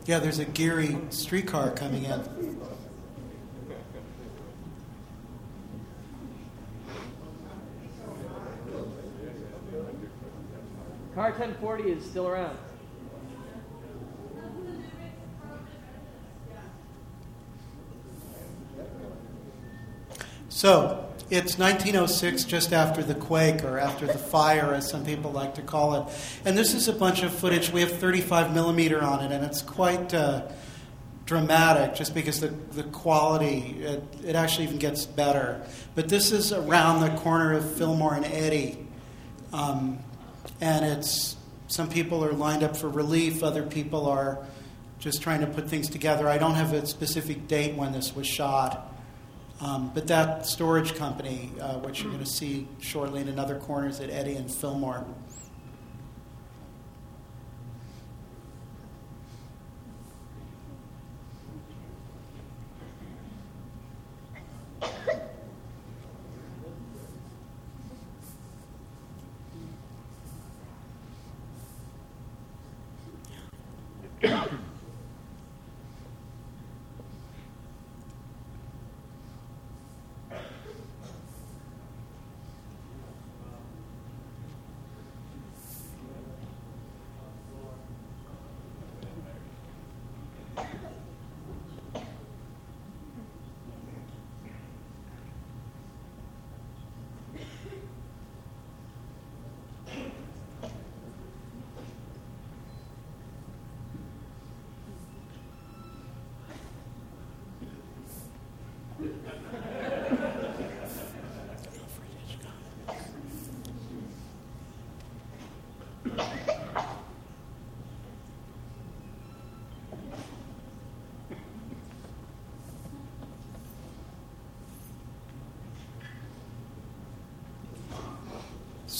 [0.05, 2.21] Yeah, there's a Geary streetcar coming in.
[11.15, 12.57] Car 1040 is still around.
[20.55, 25.55] So, it's 1906, just after the quake, or after the fire, as some people like
[25.55, 26.13] to call it.
[26.45, 27.73] And this is a bunch of footage.
[27.73, 30.47] We have 35 millimeter on it, and it's quite uh,
[31.25, 35.61] dramatic just because the, the quality, it, it actually even gets better.
[35.93, 38.77] But this is around the corner of Fillmore and Eddy.
[39.51, 39.99] Um,
[40.61, 41.35] and it's
[41.67, 44.47] some people are lined up for relief, other people are
[44.99, 46.29] just trying to put things together.
[46.29, 48.93] I don't have a specific date when this was shot.
[49.61, 54.01] Um, but that storage company, uh, which you're going to see shortly in another corners
[54.01, 55.05] at Eddy and Fillmore.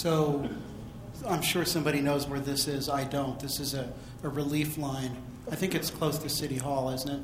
[0.05, 0.47] So
[1.27, 2.89] I'm sure somebody knows where this is.
[2.89, 3.39] I don't.
[3.39, 3.91] This is a,
[4.21, 5.17] a relief line.
[5.51, 7.21] I think it's close to City Hall, isn't it?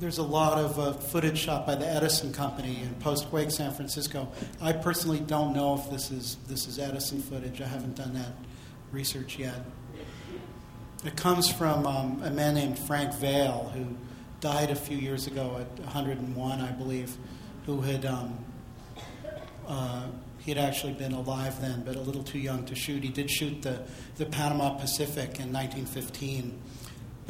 [0.00, 4.28] There's a lot of uh, footage shot by the Edison Company in post-quake San Francisco.
[4.58, 7.60] I personally don't know if this is this is Edison footage.
[7.60, 8.32] I haven't done that
[8.92, 9.56] research yet.
[11.04, 13.88] It comes from um, a man named Frank Vale, who
[14.40, 17.14] died a few years ago at 101, I believe,
[17.66, 18.42] who had um,
[19.68, 20.06] uh,
[20.38, 23.02] he had actually been alive then, but a little too young to shoot.
[23.02, 23.82] He did shoot the,
[24.16, 26.58] the Panama Pacific in 1915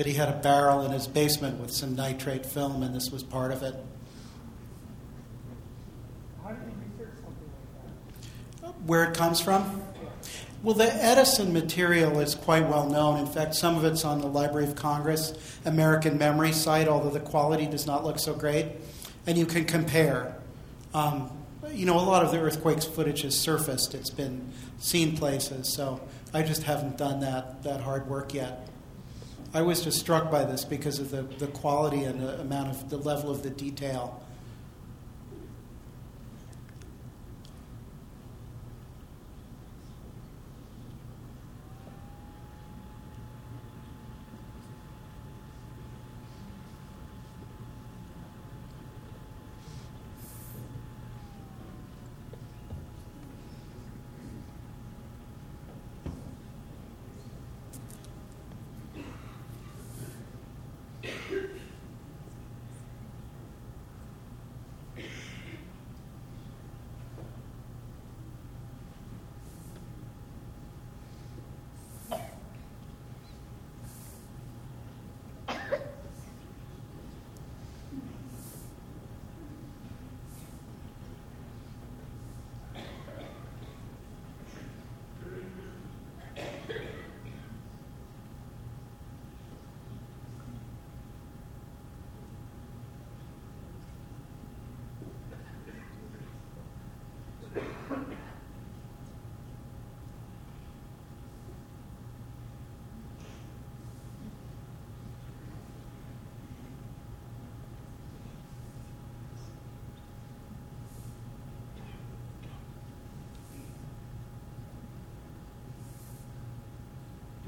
[0.01, 3.22] but he had a barrel in his basement with some nitrate film, and this was
[3.22, 3.74] part of it.
[6.42, 7.51] How did you research something
[8.62, 8.88] like that?
[8.88, 9.82] Where it comes from?
[10.62, 13.18] Well, the Edison material is quite well known.
[13.18, 15.34] In fact, some of it's on the Library of Congress
[15.66, 18.68] American Memory site, although the quality does not look so great.
[19.26, 20.34] And you can compare.
[20.94, 21.30] Um,
[21.74, 26.01] you know, a lot of the earthquakes footage has surfaced, it's been seen places, so
[26.32, 28.66] I just haven't done that, that hard work yet.
[29.53, 32.88] I was just struck by this because of the, the quality and the amount of
[32.88, 34.22] the level of the detail.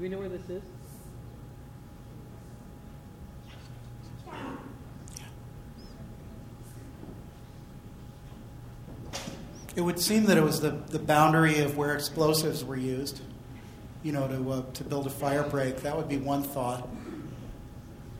[0.03, 0.61] We know where this is?
[9.77, 13.21] It would seem that it was the, the boundary of where explosives were used,
[14.03, 15.77] you know, to, uh, to build a fire break.
[15.77, 16.85] That would be one thought.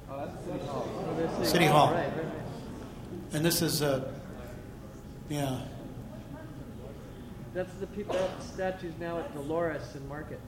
[0.10, 0.90] Oh, that's City Hall.
[1.20, 1.92] Oh, City Hall.
[1.92, 2.26] Right, right, right.
[3.34, 4.10] And this is, uh,
[5.28, 5.60] yeah.
[7.54, 8.14] That's the people.
[8.14, 10.40] That statue's now at Dolores and Market.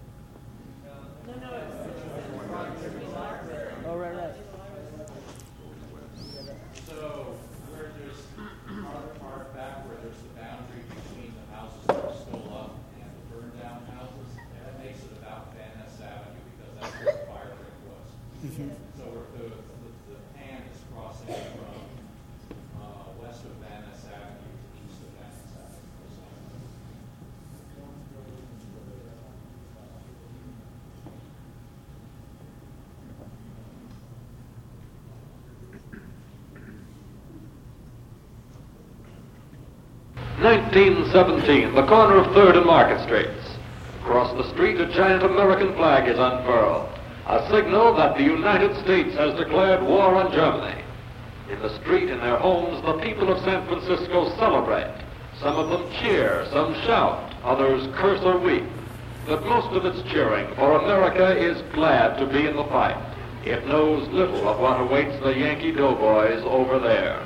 [3.86, 4.35] Oh, right, right.
[40.42, 43.56] 1917, the corner of 3rd and Market Streets.
[44.02, 46.90] Across the street, a giant American flag is unfurled,
[47.26, 50.84] a signal that the United States has declared war on Germany.
[51.50, 54.94] In the street, in their homes, the people of San Francisco celebrate.
[55.40, 58.66] Some of them cheer, some shout, others curse or weep.
[59.26, 62.98] But most of its cheering, for America is glad to be in the fight.
[63.46, 67.26] It knows little of what awaits the Yankee doughboys over there.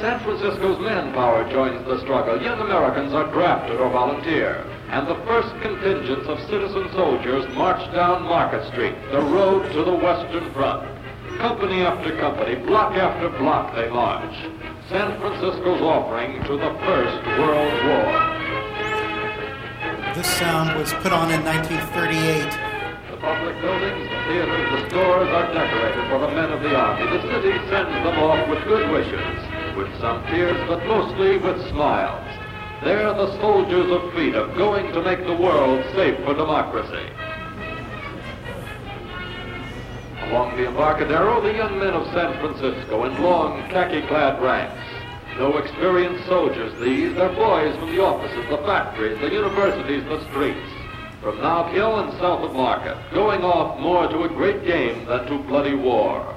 [0.00, 2.40] San Francisco's manpower joins the struggle.
[2.40, 4.64] Young Americans are drafted or volunteer.
[4.90, 9.94] And the first contingents of citizen soldiers march down Market Street, the road to the
[9.94, 10.86] Western Front.
[11.38, 14.34] Company after company, block after block, they march.
[14.88, 18.38] San Francisco's offering to the First World War.
[20.14, 22.46] This sound was put on in 1938.
[23.10, 27.02] The public buildings, the theaters, the stores are decorated for the men of the army.
[27.18, 29.47] The city sends them off with good wishes,
[29.78, 32.26] with some tears, but mostly with smiles.
[32.82, 37.08] They're the soldiers of freedom going to make the world safe for democracy.
[40.24, 44.82] Along the Embarcadero, the young men of San Francisco in long khaki-clad ranks.
[45.38, 47.14] No experienced soldiers, these.
[47.14, 50.68] They're boys from the offices, the factories, the universities, the streets.
[51.22, 55.26] From Nob Hill and south of Market, going off more to a great game than
[55.26, 56.34] to bloody war.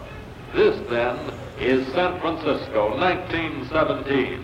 [0.53, 1.17] This, then,
[1.61, 4.43] is San Francisco, 1917.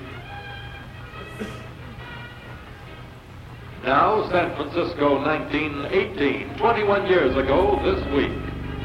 [3.83, 8.31] Now, San Francisco, 1918, 21 years ago this week.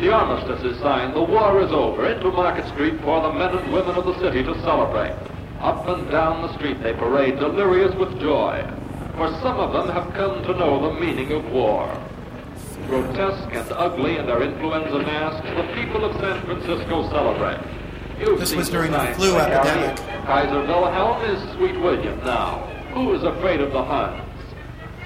[0.01, 3.71] The armistice is signed, the war is over, into Market Street for the men and
[3.71, 5.15] women of the city to celebrate.
[5.61, 8.65] Up and down the street they parade, delirious with joy.
[9.17, 11.87] For some of them have come to know the meaning of war.
[12.89, 17.82] Grotesque and ugly in their influenza masks, the people of San Francisco celebrate.
[18.23, 19.97] You've This was during the flu epidemic.
[20.27, 22.59] Kaiser Wilhelm is Sweet William now.
[22.95, 24.23] Who is afraid of the Huns?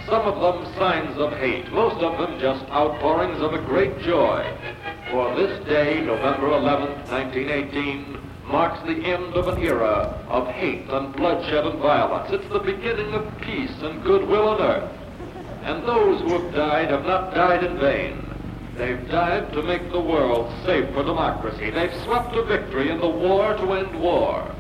[0.05, 4.55] Some of them signs of hate, most of them just outpourings of a great joy.
[5.11, 11.17] For this day, November 11th, 1918, marks the end of an era of hate and
[11.17, 12.31] bloodshed and violence.
[12.31, 14.93] It's the beginning of peace and goodwill on earth.
[15.62, 18.26] And those who have died have not died in vain.
[18.77, 21.70] They've died to make the world safe for democracy.
[21.70, 24.55] They've swept to victory in the war to end war.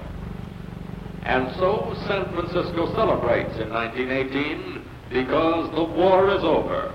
[1.24, 6.92] And so San Francisco celebrates in 1918 because the war is over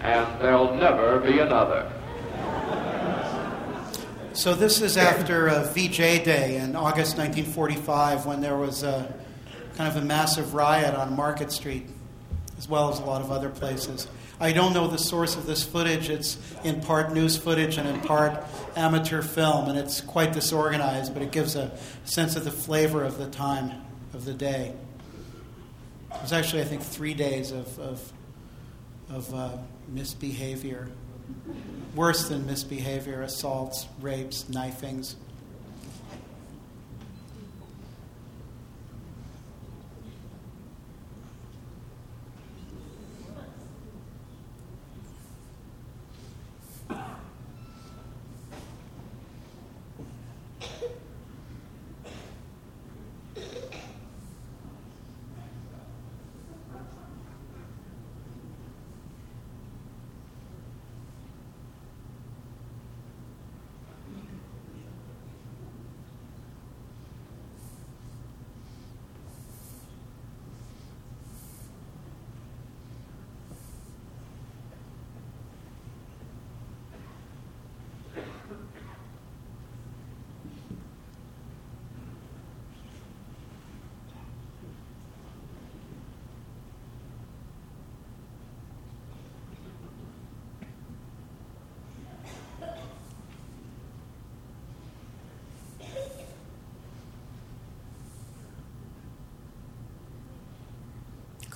[0.00, 1.92] and there'll never be another.
[4.32, 9.14] So this is after uh, VJ Day in August 1945 when there was a
[9.76, 11.86] kind of a massive riot on Market Street,
[12.58, 14.08] as well as a lot of other places.
[14.38, 16.10] I don't know the source of this footage.
[16.10, 18.44] It's in part news footage and in part
[18.76, 23.16] amateur film, and it's quite disorganized, but it gives a sense of the flavor of
[23.16, 23.72] the time
[24.12, 24.74] of the day.
[26.14, 28.12] It was actually, I think, three days of, of,
[29.08, 29.56] of uh,
[29.88, 30.88] misbehavior.
[31.94, 35.16] Worse than misbehavior assaults, rapes, knifings.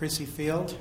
[0.01, 0.75] Crissy Field.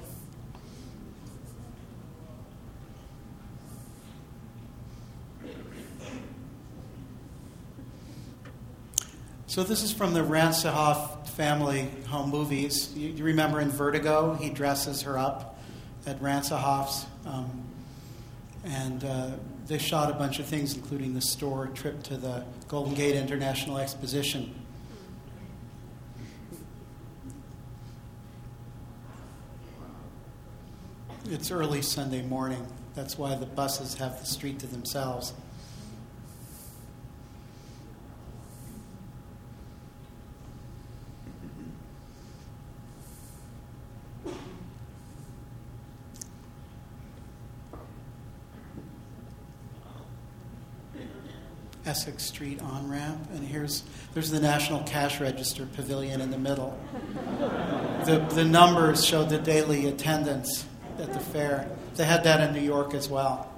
[9.47, 12.93] So this is from the Ransohoff family home movies.
[12.95, 15.59] You, you remember in Vertigo, he dresses her up
[16.05, 17.05] at Ransohoff's.
[17.25, 17.65] Um,
[18.63, 19.31] and uh,
[19.67, 23.79] they shot a bunch of things, including the store trip to the Golden Gate International
[23.79, 24.58] Exposition.
[31.31, 32.65] It's early Sunday morning.
[32.95, 35.31] That's why the buses have the street to themselves.
[51.85, 53.83] Essex Street on ramp, and here's
[54.15, 56.75] there's the National Cash Register Pavilion in the middle.
[58.07, 60.65] The the numbers show the daily attendance
[60.99, 61.69] at the fair.
[61.95, 63.49] They had that in New York as well.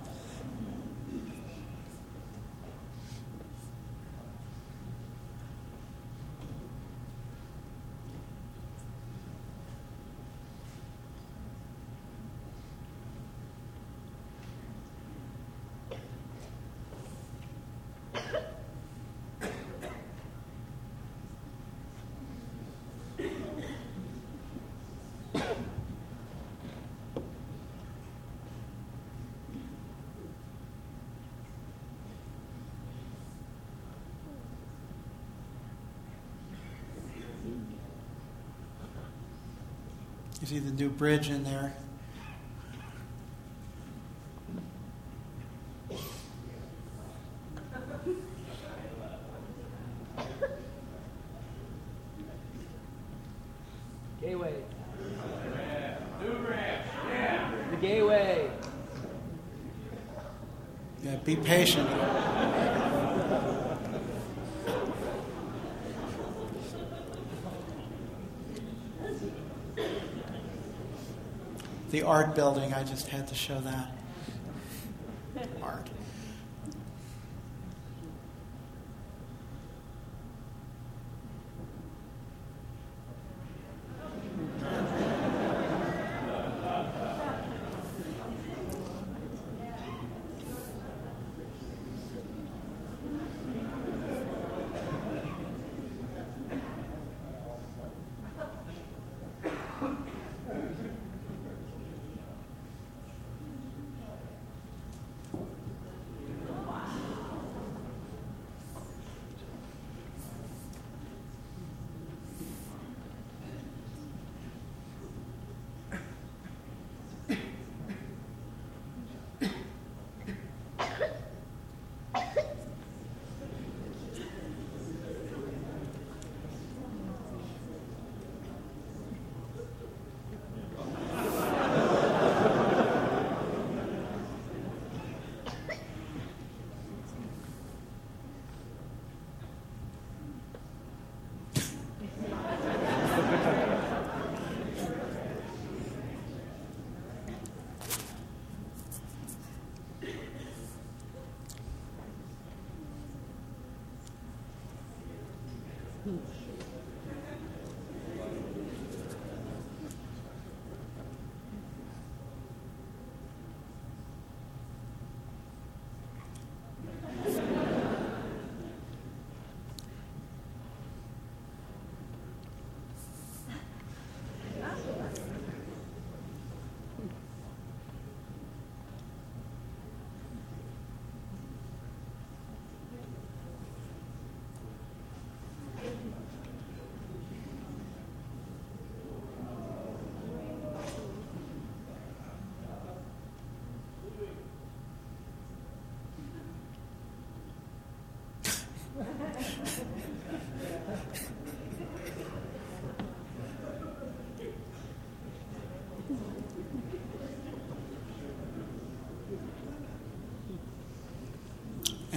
[40.41, 41.73] You see the new bridge in there.
[54.21, 54.53] Gateway.
[57.71, 58.49] The gateway.
[61.03, 61.89] Yeah, be patient.
[71.90, 73.89] The art building, I just had to show that.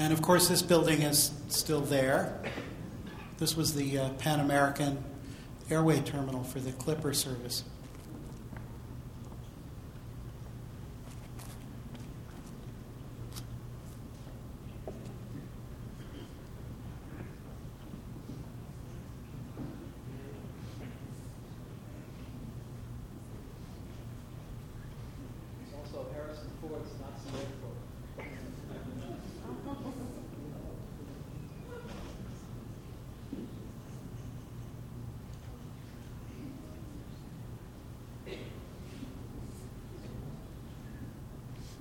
[0.04, 2.38] And of course, this building is still there.
[3.38, 5.02] This was the uh, Pan American
[5.70, 7.64] Airway Terminal for the Clipper service.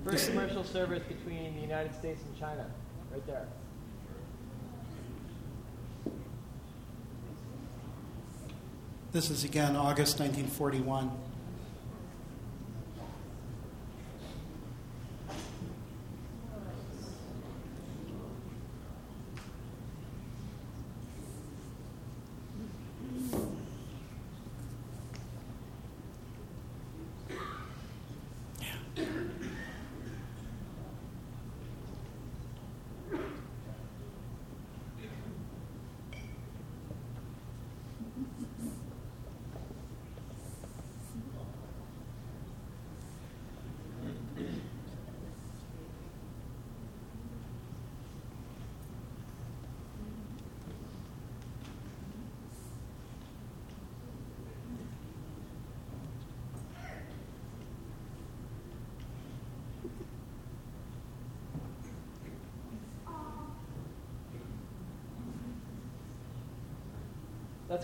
[0.04, 0.30] First
[0.62, 2.66] service between the United States and China,
[3.10, 3.48] right there.
[9.12, 11.10] This is again August 1941.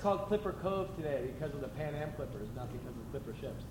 [0.01, 3.65] Called Clipper Cove today because of the Pan Am Clippers, not because of Clipper ships.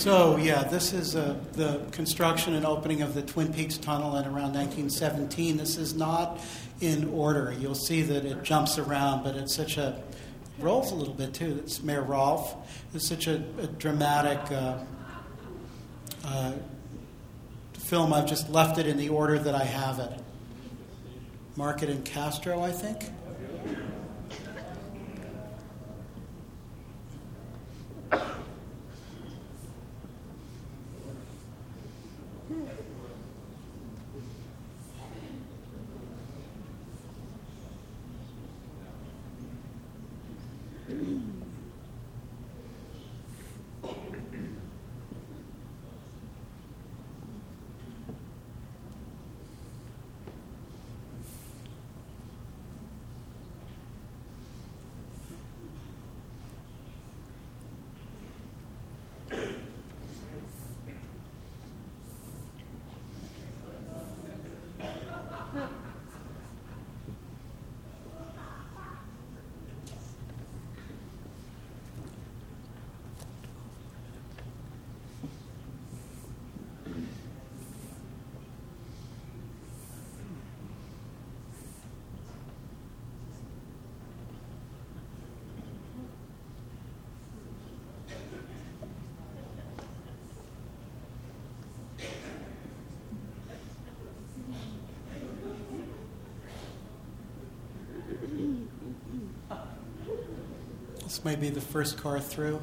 [0.00, 4.24] So, yeah, this is uh, the construction and opening of the Twin Peaks Tunnel in
[4.24, 5.58] around 1917.
[5.58, 6.40] This is not
[6.80, 7.54] in order.
[7.60, 10.00] You'll see that it jumps around, but it's such a
[10.58, 11.60] rolls a little bit too.
[11.62, 12.56] It's Mayor Rolph.
[12.94, 14.78] It's such a, a dramatic uh,
[16.24, 16.52] uh,
[17.74, 18.14] film.
[18.14, 20.18] I've just left it in the order that I have it.
[21.56, 23.04] Market and Castro, I think.
[101.10, 102.60] This may be the first car through.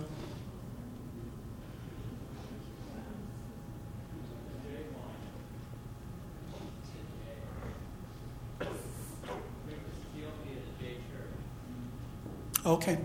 [12.65, 12.97] Okay.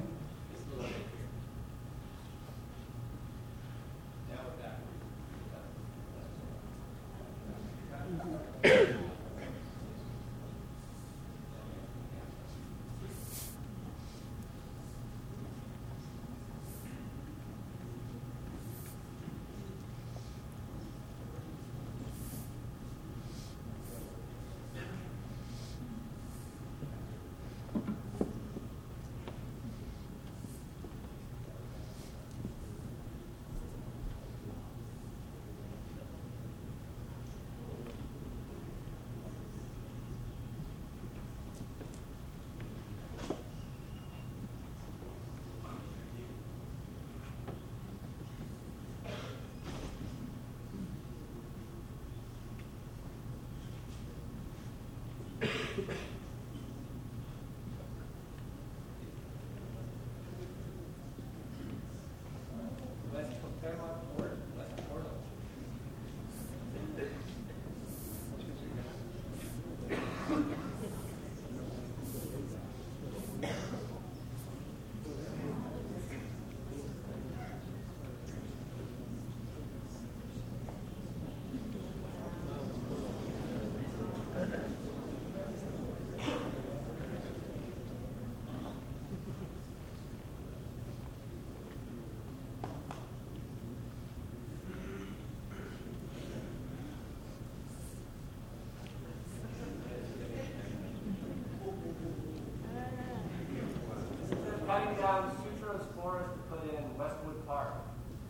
[105.02, 107.74] Um, down Sutros Forest to put in Westwood Park.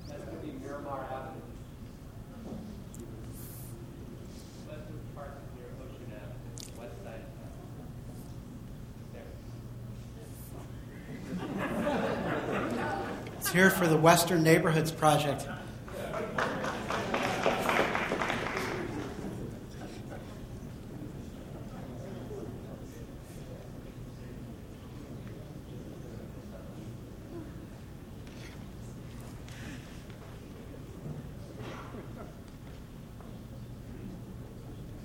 [0.09, 1.43] That's going to be Miramar Avenue.
[4.66, 7.25] Westwood Park is near Ocean Avenue, west side.
[9.12, 9.29] There.
[13.39, 15.47] It's here for the Western Neighborhoods Project.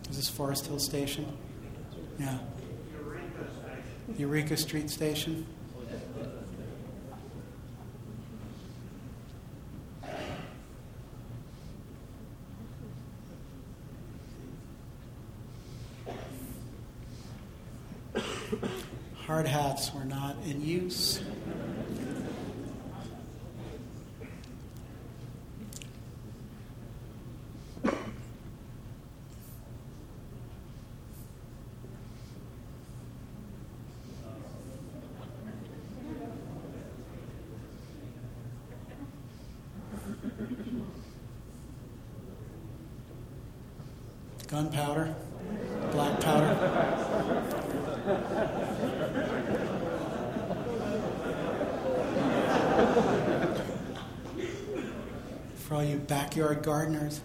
[0.10, 1.38] Is this Forest Hill Station?
[2.18, 2.40] Yeah.
[4.18, 5.46] Eureka Street Station.
[19.28, 21.22] Hard hats were not in use.
[44.48, 45.16] Gunpowder,
[45.92, 46.56] black powder.
[55.56, 57.22] For all you backyard gardeners.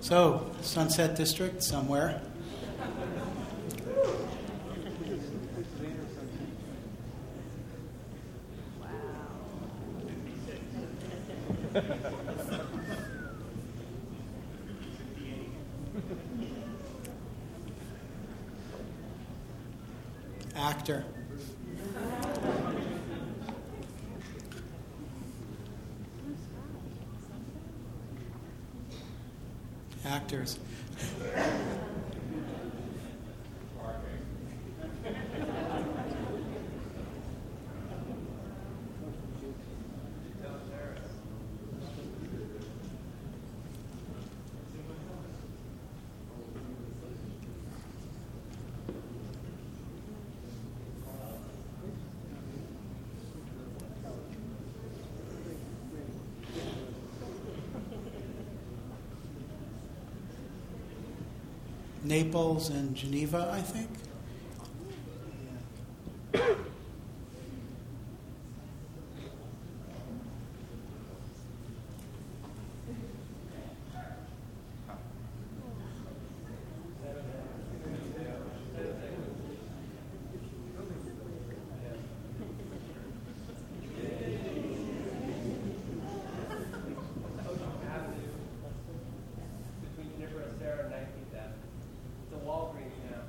[0.00, 2.20] So, Sunset District, somewhere.
[30.32, 30.60] Actors.
[62.10, 63.88] Naples and Geneva, I think.
[89.80, 91.70] Between Junipero Serra, 19th Avenue.
[92.32, 93.22] It's a Walgreens now.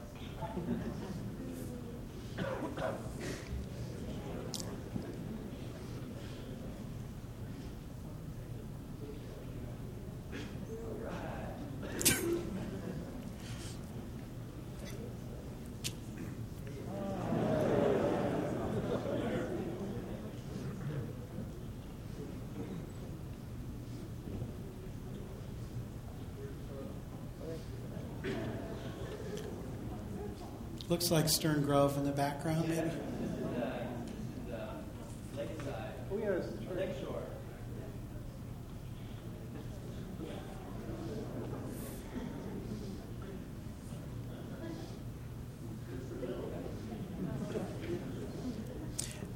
[30.92, 32.92] Looks like Stern Grove in the background, maybe.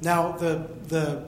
[0.02, 1.24] Now, the, the,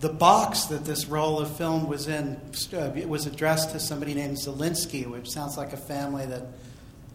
[0.00, 2.40] the box that this roll of film was in
[2.72, 6.46] uh, was addressed to somebody named Zelinsky, which sounds like a family that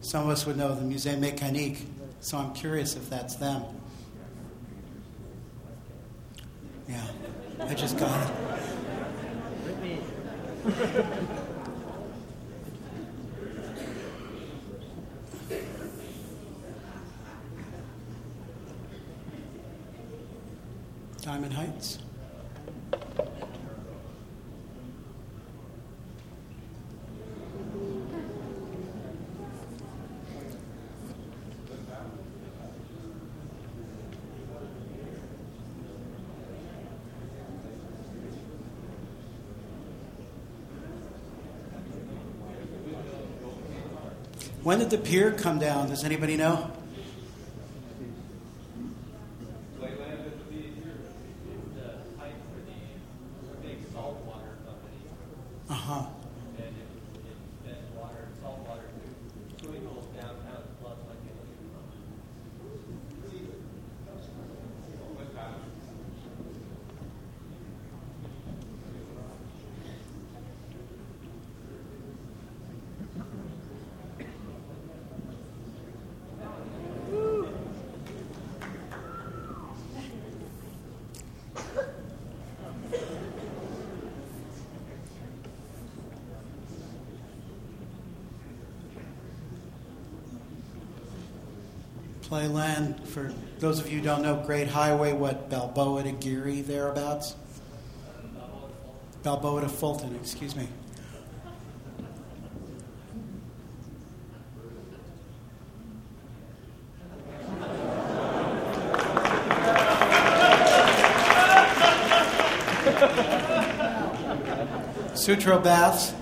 [0.01, 1.85] some of us would know, the Musée Mécanique.
[2.19, 3.63] So I'm curious if that's them.
[6.87, 7.05] Yeah,
[7.61, 8.35] I just got it.
[21.21, 21.99] Diamond Heights.
[44.63, 45.89] When did the pier come down?
[45.89, 46.69] Does anybody know?
[49.79, 49.87] The
[52.17, 55.01] pipe for the big saltwater company.
[55.67, 56.05] Uh huh.
[56.57, 56.73] And it,
[57.25, 61.89] it fed water, salt water to swimming pools downtown, plus like the Olympic Park.
[92.31, 97.35] Playland, for those of you who don't know, Great Highway, what, Balboa to Geary, thereabouts?
[99.21, 100.69] Balboa to Fulton, excuse me.
[115.15, 116.13] Sutro baths.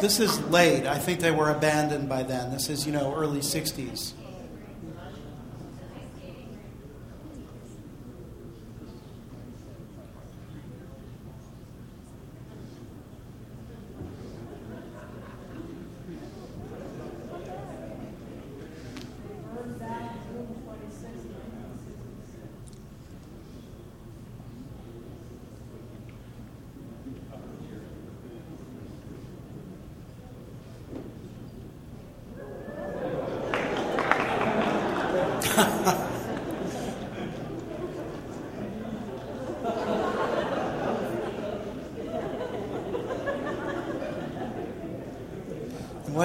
[0.00, 0.86] This is late.
[0.86, 2.50] I think they were abandoned by then.
[2.50, 4.12] This is, you know, early 60s.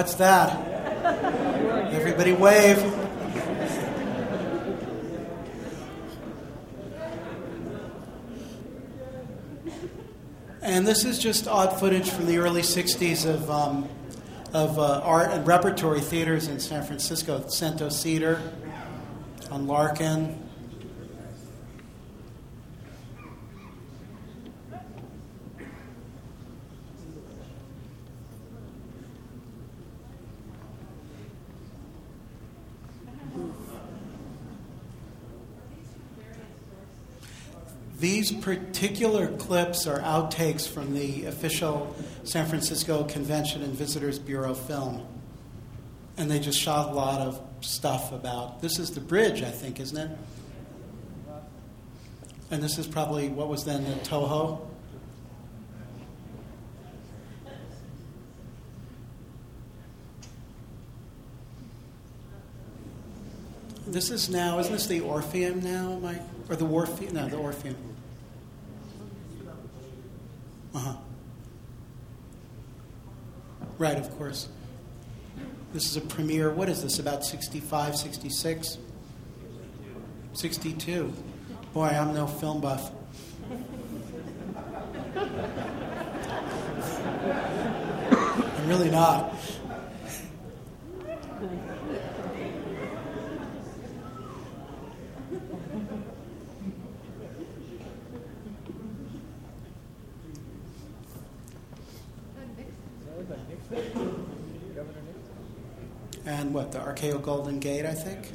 [0.06, 1.92] What's that?
[1.92, 2.78] Everybody wave.
[10.62, 13.88] And this is just odd footage from the early 60s of, um,
[14.52, 17.44] of uh, art and repertory theaters in San Francisco.
[17.48, 18.40] Cento Cedar
[19.50, 20.45] on Larkin.
[38.06, 41.92] These particular clips are outtakes from the official
[42.22, 45.04] San Francisco Convention and Visitors Bureau film.
[46.16, 49.80] And they just shot a lot of stuff about this is the bridge, I think,
[49.80, 50.16] isn't it?
[52.52, 54.60] And this is probably what was then the Toho.
[63.88, 66.22] This is now, isn't this the Orpheum now, Mike?
[66.48, 67.12] Or the Orpheum?
[67.12, 67.95] No, the Orpheum.
[70.76, 70.96] Uh huh.
[73.78, 74.50] Right, of course.
[75.72, 76.50] This is a premiere.
[76.50, 78.76] What is this, about 65, 66?
[80.34, 81.14] 62.
[81.72, 82.92] Boy, I'm no film buff.
[88.36, 89.34] I'm really not.
[106.26, 108.32] And what, the RKO Golden Gate, I think?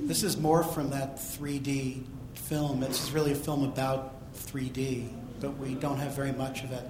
[0.00, 2.04] This is more from that 3D
[2.34, 2.82] film.
[2.82, 5.08] It's really a film about 3D,
[5.40, 6.84] but we don't have very much of it.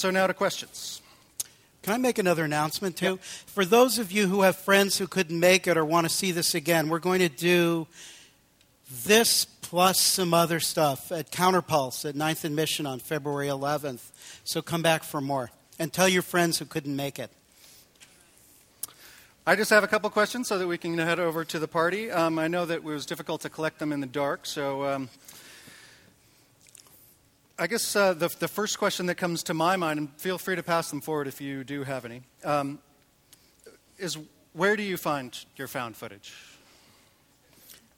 [0.00, 1.02] And so now to questions.
[1.82, 3.18] Can I make another announcement too?
[3.18, 6.32] For those of you who have friends who couldn't make it or want to see
[6.32, 7.86] this again, we're going to do
[9.04, 14.00] this plus some other stuff at Counterpulse at 9th and Mission on February 11th.
[14.42, 15.50] So come back for more.
[15.78, 17.30] And tell your friends who couldn't make it.
[19.46, 22.10] I just have a couple questions so that we can head over to the party.
[22.10, 25.10] Um, I know that it was difficult to collect them in the dark, so um,
[27.60, 30.56] I guess uh, the, the first question that comes to my mind, and feel free
[30.56, 32.78] to pass them forward if you do have any, um,
[33.98, 34.16] is
[34.54, 36.32] where do you find your found footage?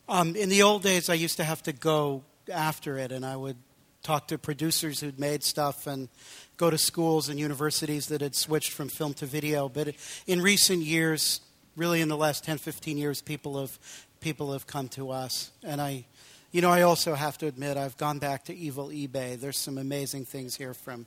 [0.08, 3.36] Um, in the old days, I used to have to go after it, and I
[3.36, 3.56] would
[4.02, 6.08] talk to producers who'd made stuff and
[6.56, 9.68] go to schools and universities that had switched from film to video.
[9.68, 9.94] But
[10.26, 11.40] in recent years,
[11.76, 13.78] really in the last 10, 15 years, people have,
[14.18, 15.52] people have come to us.
[15.62, 16.06] And I,
[16.52, 19.40] you know, I also have to admit, I've gone back to evil eBay.
[19.40, 21.06] There's some amazing things here from,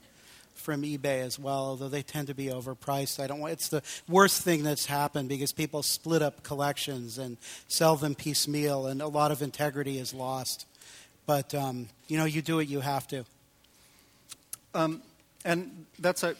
[0.54, 3.22] from eBay as well, although they tend to be overpriced.
[3.22, 7.36] I don't want, it's the worst thing that's happened because people split up collections and
[7.68, 10.66] sell them piecemeal, and a lot of integrity is lost.
[11.26, 13.24] But, um, you know, you do what you have to.
[14.74, 15.00] Um,
[15.44, 16.34] and that's a,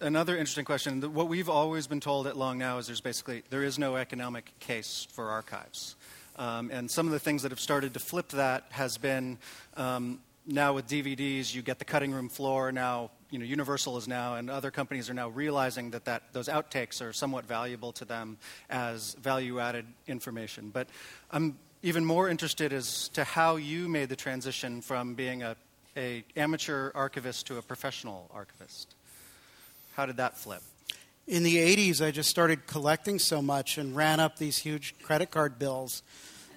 [0.00, 1.00] another interesting question.
[1.14, 4.52] What we've always been told at Long Now is there's basically there is no economic
[4.60, 5.96] case for archives.
[6.40, 9.36] Um, and some of the things that have started to flip that has been
[9.76, 12.72] um, now with DVDs, you get the cutting room floor.
[12.72, 16.48] Now, you know, Universal is now, and other companies are now realizing that, that those
[16.48, 18.38] outtakes are somewhat valuable to them
[18.70, 20.70] as value-added information.
[20.70, 20.88] But
[21.30, 25.56] I'm even more interested as to how you made the transition from being a,
[25.94, 28.94] a amateur archivist to a professional archivist.
[29.92, 30.62] How did that flip?
[31.30, 35.30] in the 80s, I just started collecting so much and ran up these huge credit
[35.30, 36.02] card bills,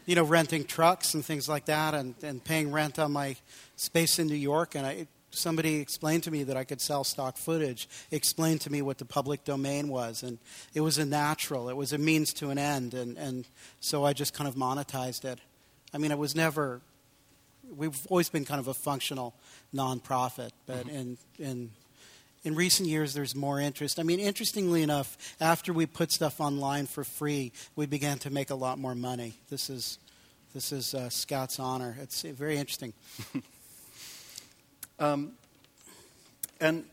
[0.05, 3.35] you know, renting trucks and things like that and, and paying rent on my
[3.75, 4.75] space in New York.
[4.75, 8.81] And I, somebody explained to me that I could sell stock footage, explained to me
[8.81, 10.23] what the public domain was.
[10.23, 10.37] And
[10.73, 12.93] it was a natural, it was a means to an end.
[12.93, 13.47] And, and
[13.79, 15.39] so I just kind of monetized it.
[15.93, 16.81] I mean, it was never,
[17.75, 19.35] we've always been kind of a functional
[19.73, 20.95] nonprofit, but mm-hmm.
[20.95, 21.71] in, in
[22.43, 23.99] in recent years, there's more interest.
[23.99, 28.49] I mean, interestingly enough, after we put stuff online for free, we began to make
[28.49, 29.35] a lot more money.
[29.49, 29.97] This is,
[30.53, 31.95] this is uh, Scout's honor.
[32.01, 32.93] It's very interesting.
[34.99, 35.33] Um,
[36.61, 36.85] and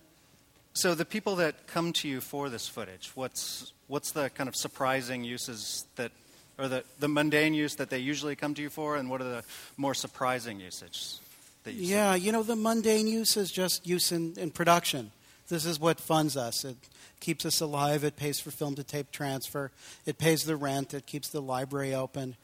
[0.72, 4.56] so the people that come to you for this footage, what's what's the kind of
[4.56, 6.12] surprising uses that,
[6.59, 9.24] or the, the mundane use that they usually come to you for, and what are
[9.24, 9.44] the
[9.77, 11.18] more surprising usage
[11.64, 15.10] that you Yeah, you know, the mundane use is just use in, in production.
[15.51, 16.64] This is what funds us.
[16.64, 16.77] It
[17.20, 18.05] keeps us alive.
[18.05, 19.70] It pays for film to tape transfer.
[20.06, 20.94] It pays the rent.
[20.94, 22.36] It keeps the library open.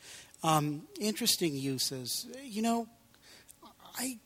[0.43, 2.27] Um, interesting uses.
[2.45, 2.89] You know,
[3.99, 4.19] I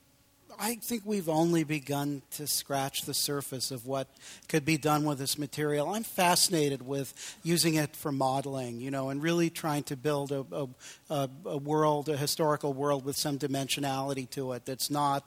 [0.62, 4.08] I think we've only begun to scratch the surface of what
[4.46, 5.88] could be done with this material.
[5.88, 10.68] I'm fascinated with using it for modeling, you know, and really trying to build a,
[11.08, 15.24] a, a world, a historical world with some dimensionality to it that's not,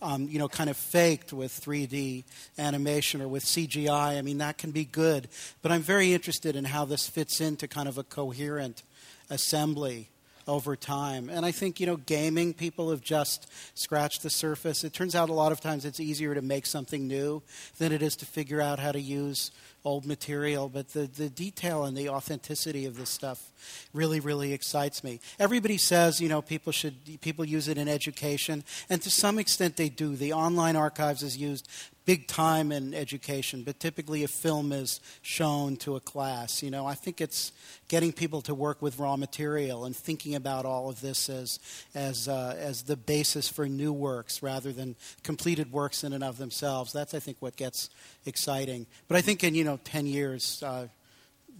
[0.00, 2.22] um, you know, kind of faked with 3D
[2.56, 4.16] animation or with CGI.
[4.16, 5.26] I mean, that can be good.
[5.62, 8.84] But I'm very interested in how this fits into kind of a coherent
[9.30, 10.10] assembly
[10.46, 11.28] over time.
[11.28, 14.84] And I think, you know, gaming, people have just scratched the surface.
[14.84, 17.42] It turns out a lot of times it's easier to make something new
[17.78, 19.50] than it is to figure out how to use
[19.86, 23.52] old material, but the, the detail and the authenticity of this stuff
[23.92, 25.20] really, really excites me.
[25.38, 29.76] Everybody says, you know, people should people use it in education, and to some extent
[29.76, 30.16] they do.
[30.16, 31.68] The online archives is used
[32.06, 36.62] big time in education, but typically a film is shown to a class.
[36.62, 37.52] You know, I think it's
[37.88, 41.58] getting people to work with raw material and thinking about all of this as
[41.94, 46.38] as uh, as the basis for new works rather than completed works in and of
[46.38, 46.92] themselves.
[46.92, 47.90] That's I think what gets
[48.24, 48.86] exciting.
[49.08, 50.62] But I think in you know ten years.
[50.62, 50.86] Uh,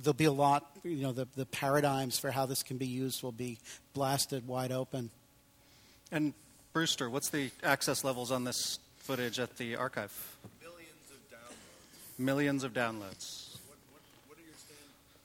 [0.03, 3.23] there'll be a lot, you know, the, the paradigms for how this can be used
[3.23, 3.59] will be
[3.95, 5.09] blasted wide open.
[6.13, 6.35] And
[6.75, 10.13] Brewster, what's the access levels on this footage at the archive?
[10.61, 12.19] Millions of downloads.
[12.19, 13.57] Millions of downloads.
[13.69, 14.81] What, what, what are your stand?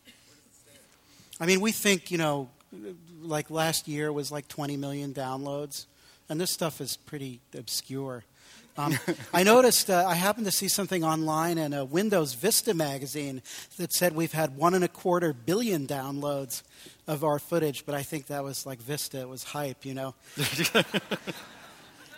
[0.06, 0.78] Where does it stand?
[1.40, 2.50] I mean, we think, you know,
[3.24, 5.88] like last year was like 20 million downloads,
[6.30, 8.24] and this stuff is pretty obscure.
[8.78, 9.00] Um,
[9.34, 13.42] I noticed, uh, I happened to see something online in a Windows Vista magazine
[13.78, 16.62] that said we've had one and a quarter billion downloads
[17.08, 20.14] of our footage, but I think that was like Vista, it was hype, you know.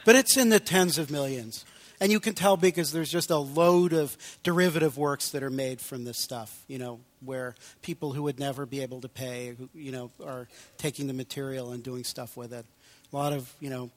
[0.05, 1.65] but it's in the tens of millions.
[1.99, 5.79] And you can tell because there's just a load of derivative works that are made
[5.79, 9.91] from this stuff, you know, where people who would never be able to pay, you
[9.91, 10.47] know, are
[10.77, 12.65] taking the material and doing stuff with it.
[13.11, 13.89] A lot of, you know,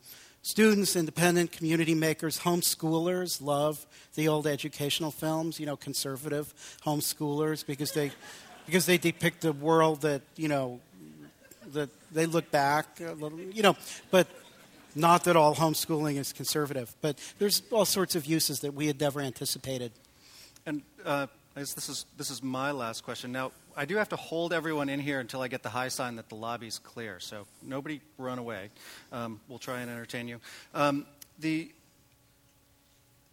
[0.42, 3.84] students, independent community makers, homeschoolers love
[4.14, 6.54] the old educational films, you know, conservative
[6.84, 8.12] homeschoolers because they
[8.66, 10.80] because they depict a world that, you know,
[11.72, 13.76] that they look back a little, you know,
[14.10, 14.28] but
[14.96, 18.98] not that all homeschooling is conservative, but there's all sorts of uses that we had
[18.98, 19.92] never anticipated.
[20.64, 23.30] And uh, I guess this is this is my last question.
[23.30, 26.16] Now, I do have to hold everyone in here until I get the high sign
[26.16, 27.20] that the lobby's clear.
[27.20, 28.70] So nobody run away.
[29.12, 30.40] Um, we'll try and entertain you.
[30.74, 31.06] Um,
[31.38, 31.70] the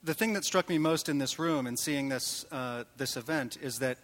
[0.03, 3.57] the thing that struck me most in this room and seeing this uh, this event
[3.61, 3.97] is that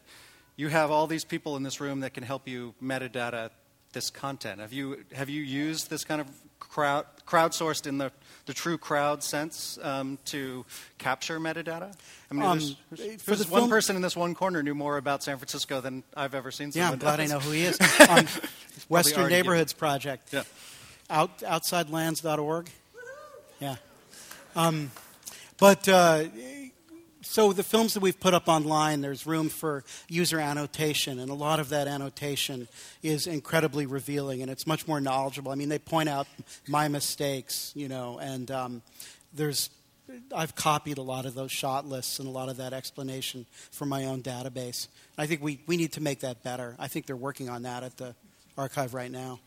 [0.55, 3.49] you have all these people in this room that can help you metadata
[3.93, 4.59] this content.
[4.59, 6.27] Have you have you used this kind of
[6.59, 8.11] crowd crowdsourced in the,
[8.47, 10.65] the true crowd sense um, to
[10.97, 11.93] capture metadata?
[12.31, 14.73] I mean, Um, there's, there's, the there's one film- person in this one corner knew
[14.75, 16.71] more about San Francisco than I've ever seen.
[16.73, 17.77] Yeah, I'm glad I know who he is.
[18.09, 18.25] Um,
[18.87, 20.33] Western Neighborhoods Project.
[20.33, 20.43] Yeah.
[21.09, 22.69] Out, outsidelands.org.
[23.59, 23.75] Yeah.
[24.55, 24.91] Um,
[25.59, 26.23] but uh,
[27.21, 31.33] so the films that we've put up online, there's room for user annotation, and a
[31.33, 32.67] lot of that annotation
[33.03, 35.51] is incredibly revealing, and it's much more knowledgeable.
[35.51, 36.27] I mean, they point out
[36.67, 38.81] my mistakes, you know, and um,
[39.33, 39.69] there's
[40.35, 43.89] I've copied a lot of those shot lists and a lot of that explanation from
[43.89, 44.87] my own database.
[45.17, 46.75] I think we, we need to make that better.
[46.79, 48.15] I think they're working on that at the
[48.57, 49.39] archive right now.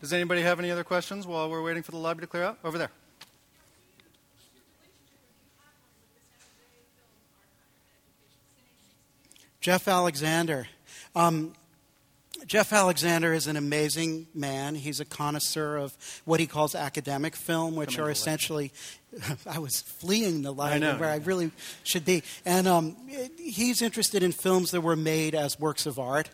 [0.00, 2.58] Does anybody have any other questions while we're waiting for the lobby to clear out?
[2.64, 2.90] Over there.
[9.68, 10.66] Geoff Alexander.
[11.14, 11.52] Um,
[12.46, 14.74] Geoff Alexander is an amazing man.
[14.74, 18.72] He's a connoisseur of what he calls academic film, which Coming are essentially.
[19.46, 20.96] I was fleeing the line know.
[20.96, 21.50] where I really
[21.82, 22.22] should be.
[22.46, 22.96] And um,
[23.36, 26.30] he's interested in films that were made as works of art.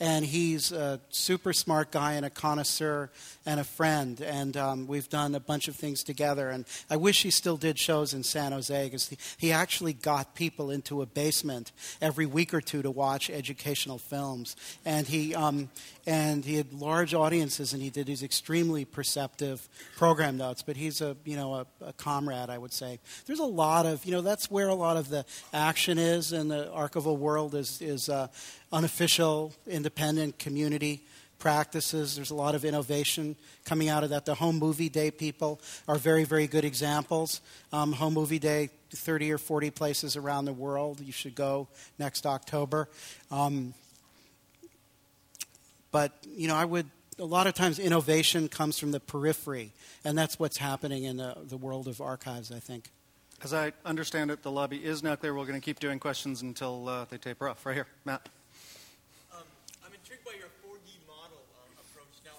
[0.00, 3.10] And he's a super smart guy and a connoisseur
[3.44, 4.20] and a friend.
[4.20, 6.50] And um, we've done a bunch of things together.
[6.50, 10.36] And I wish he still did shows in San Jose because he, he actually got
[10.36, 14.54] people into a basement every week or two to watch educational films.
[14.84, 15.68] And he, um,
[16.08, 19.68] and he had large audiences and he did these extremely perceptive
[19.98, 20.62] program notes.
[20.62, 22.98] But he's a, you know, a, a comrade, I would say.
[23.26, 26.48] There's a lot of, you know, that's where a lot of the action is in
[26.48, 28.28] the archival world is, is uh,
[28.72, 31.04] unofficial, independent community
[31.38, 32.16] practices.
[32.16, 33.36] There's a lot of innovation
[33.66, 34.24] coming out of that.
[34.24, 37.42] The Home Movie Day people are very, very good examples.
[37.70, 41.00] Um, Home Movie Day, 30 or 40 places around the world.
[41.00, 41.68] You should go
[41.98, 42.88] next October.
[43.30, 43.74] Um,
[45.98, 46.86] but, you know, I would,
[47.18, 49.72] a lot of times innovation comes from the periphery,
[50.06, 52.92] and that's what's happening in the, the world of archives, I think.
[53.42, 55.34] As I understand it, the lobby is now clear.
[55.34, 57.66] We're going to keep doing questions until uh, they taper off.
[57.66, 58.30] Right here, Matt.
[59.34, 59.42] Um,
[59.82, 62.14] I'm intrigued by your 4D model um, approach.
[62.22, 62.38] Now,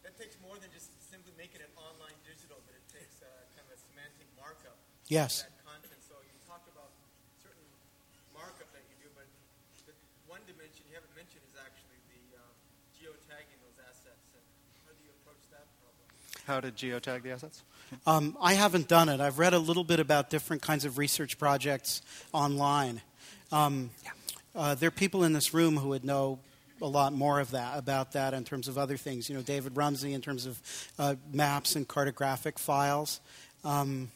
[0.00, 3.68] that takes more than just simply making it online digital, but it takes uh, kind
[3.68, 4.80] of a semantic markup
[5.12, 5.44] Yes.
[5.44, 6.00] of that content.
[6.00, 6.96] So you talk about
[7.44, 7.68] certain
[8.32, 9.28] markup that you do, but
[9.84, 9.92] the
[10.24, 12.56] one dimension you haven't mentioned is actually the um,
[12.96, 14.26] geotagging those assets.
[14.34, 14.42] And
[14.84, 16.08] how do you approach that problem?
[16.46, 17.64] How to geotag the assets?
[18.06, 19.20] Um, I haven't done it.
[19.20, 22.02] I've read a little bit about different kinds of research projects
[22.32, 23.00] online.
[23.50, 23.90] Um,
[24.54, 26.38] uh, there are people in this room who would know
[26.80, 29.28] a lot more of that about that in terms of other things.
[29.28, 30.62] You know, David Rumsey in terms of
[31.00, 33.20] uh, maps and cartographic files.
[33.64, 34.12] Um,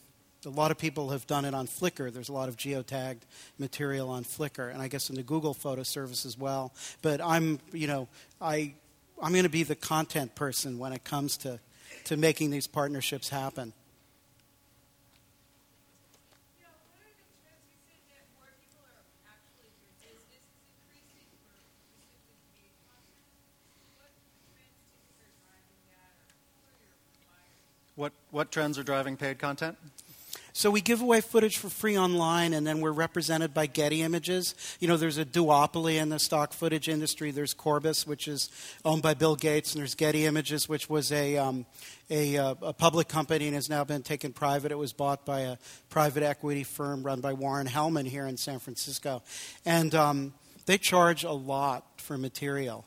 [0.47, 2.13] a lot of people have done it on Flickr.
[2.13, 3.23] There's a lot of geotagged
[3.59, 6.73] material on Flickr, and I guess in the Google Photo Service as well.
[7.03, 8.07] But I'm, you know,
[8.41, 8.75] I,
[9.21, 11.59] I'm going to be the content person when it comes to,
[12.05, 13.73] to making these partnerships happen.
[27.97, 29.77] What, what trends are driving paid content?
[30.53, 34.55] So we give away footage for free online, and then we're represented by Getty Images.
[34.81, 37.31] You know, there's a duopoly in the stock footage industry.
[37.31, 38.51] There's Corbis, which is
[38.85, 41.67] owned by Bill Gates, and there's Getty Images, which was a um,
[42.11, 44.73] a, uh, a public company and has now been taken private.
[44.73, 45.57] It was bought by a
[45.89, 49.23] private equity firm run by Warren Hellman here in San Francisco,
[49.65, 50.35] and um,
[50.67, 52.85] they charge a lot for material,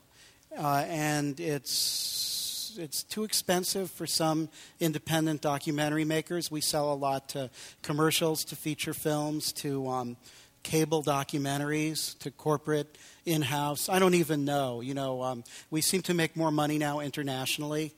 [0.58, 2.33] uh, and it's
[2.78, 4.48] it's too expensive for some
[4.80, 6.50] independent documentary makers.
[6.50, 7.50] We sell a lot to
[7.82, 10.16] commercials, to feature films, to um,
[10.62, 13.88] cable documentaries, to corporate in-house.
[13.88, 14.80] I don't even know.
[14.80, 17.94] You know, um, we seem to make more money now internationally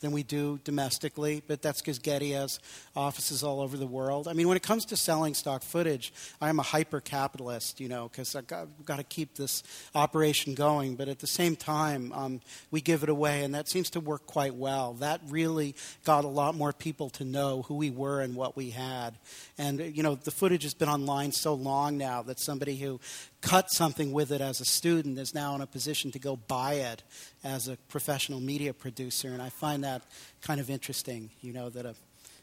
[0.00, 2.58] than we do domestically, but that's because Getty has
[2.96, 4.28] offices all over the world.
[4.28, 7.88] I mean, when it comes to selling stock footage, I am a hyper capitalist, you
[7.88, 9.62] know, because I've got, got to keep this
[9.94, 10.96] operation going.
[10.96, 12.40] But at the same time, um,
[12.70, 14.94] we give it away, and that seems to work quite well.
[14.94, 15.74] That really
[16.04, 19.18] got a lot more people to know who we were and what we had.
[19.58, 23.00] And, uh, you know, the footage has been online so long now that somebody who
[23.40, 26.74] cut something with it as a student is now in a position to go buy
[26.74, 27.02] it
[27.42, 29.28] as a professional media producer.
[29.28, 30.02] And I find that
[30.42, 31.94] kind of interesting, you know, that a,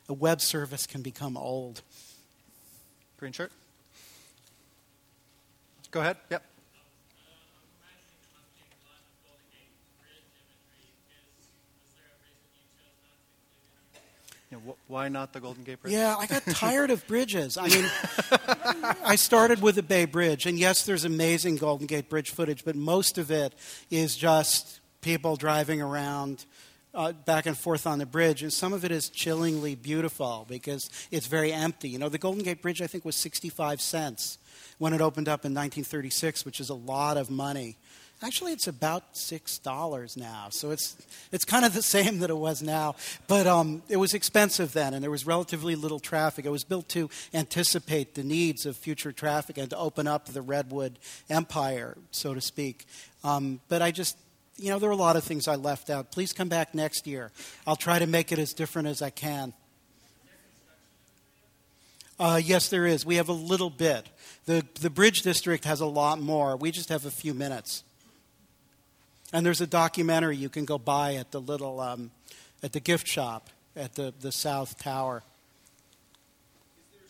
[0.10, 1.82] a web service can become old.
[3.18, 3.52] Green shirt?
[5.92, 6.18] Go ahead.
[6.30, 6.44] Yep.
[14.52, 15.94] Yeah, wh- why not the Golden Gate Bridge?
[15.94, 17.58] Yeah, I got tired of bridges.
[17.58, 17.86] I mean,
[19.04, 22.76] I started with the Bay Bridge, and yes, there's amazing Golden Gate Bridge footage, but
[22.76, 23.54] most of it
[23.92, 26.46] is just people driving around
[26.94, 30.90] uh, back and forth on the bridge, and some of it is chillingly beautiful because
[31.12, 31.90] it's very empty.
[31.90, 34.38] You know, the Golden Gate Bridge, I think, was 65 cents
[34.78, 37.78] when it opened up in 1936, which is a lot of money.
[38.24, 40.98] Actually, it's about six dollars now, so it's
[41.32, 42.96] it's kind of the same that it was now.
[43.28, 46.44] But um, it was expensive then, and there was relatively little traffic.
[46.46, 50.42] It was built to anticipate the needs of future traffic and to open up the
[50.42, 50.98] Redwood
[51.30, 52.86] Empire, so to speak.
[53.24, 54.18] Um, but I just,
[54.58, 56.12] you know, there are a lot of things I left out.
[56.12, 57.32] Please come back next year.
[57.68, 59.54] I'll try to make it as different as I can.
[62.20, 63.06] Uh, yes, there is.
[63.06, 64.10] We have a little bit.
[64.46, 66.58] The, the Bridge District has a lot more.
[66.58, 67.84] We just have a few minutes.
[69.34, 72.12] And there's a documentary you can go buy at the little, um,
[72.64, 75.24] at the gift shop at the, the South Tower.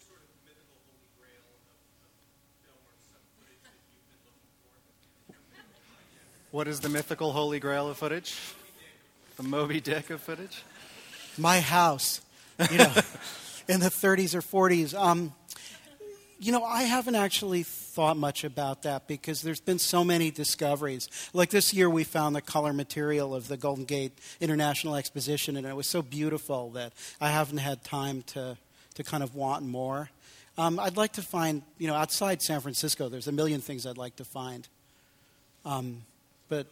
[0.06, 0.52] Sort of mythical
[0.92, 5.62] holy grail of, of film or some footage that you've been
[5.96, 6.58] looking for?
[6.58, 8.36] What is the mythical holy grail of footage?
[9.38, 10.64] The Moby Dick of footage?
[11.38, 12.22] My house,
[12.72, 12.92] you know,
[13.70, 15.00] in the 30s or 40s.
[15.00, 15.34] Um,
[16.40, 17.64] you know, I haven't actually
[17.98, 21.10] thought much about that because there's been so many discoveries.
[21.34, 25.66] Like this year, we found the color material of the Golden Gate International Exposition, and
[25.66, 28.56] it was so beautiful that I haven't had time to,
[28.94, 30.12] to kind of want more.
[30.60, 33.98] Um, I'd like to find, you know, outside San Francisco, there's a million things I'd
[33.98, 34.68] like to find.
[35.66, 36.04] Um,
[36.50, 36.68] but,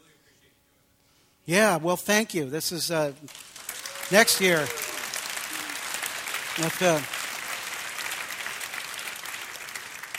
[1.48, 2.48] yeah, well, thank you.
[2.48, 3.14] This is uh,
[4.12, 4.60] next year.
[6.60, 7.02] Let's, uh,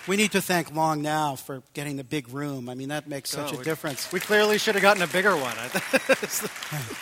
[0.07, 2.69] we need to thank Long Now for getting the big room.
[2.69, 4.11] I mean, that makes such Oh, a we- difference.
[4.12, 5.57] We clearly should have gotten a bigger one.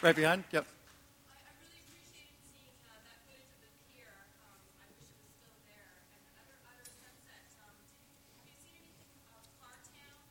[0.00, 0.44] Right behind?
[0.52, 0.62] Yep.
[0.62, 4.06] I, I really appreciated seeing uh, that footage of the pier.
[4.46, 5.90] Um, I wish it was still there.
[6.14, 7.42] And another other sunset.
[7.66, 7.74] Um,
[8.38, 10.22] have you seen anything of Clartown,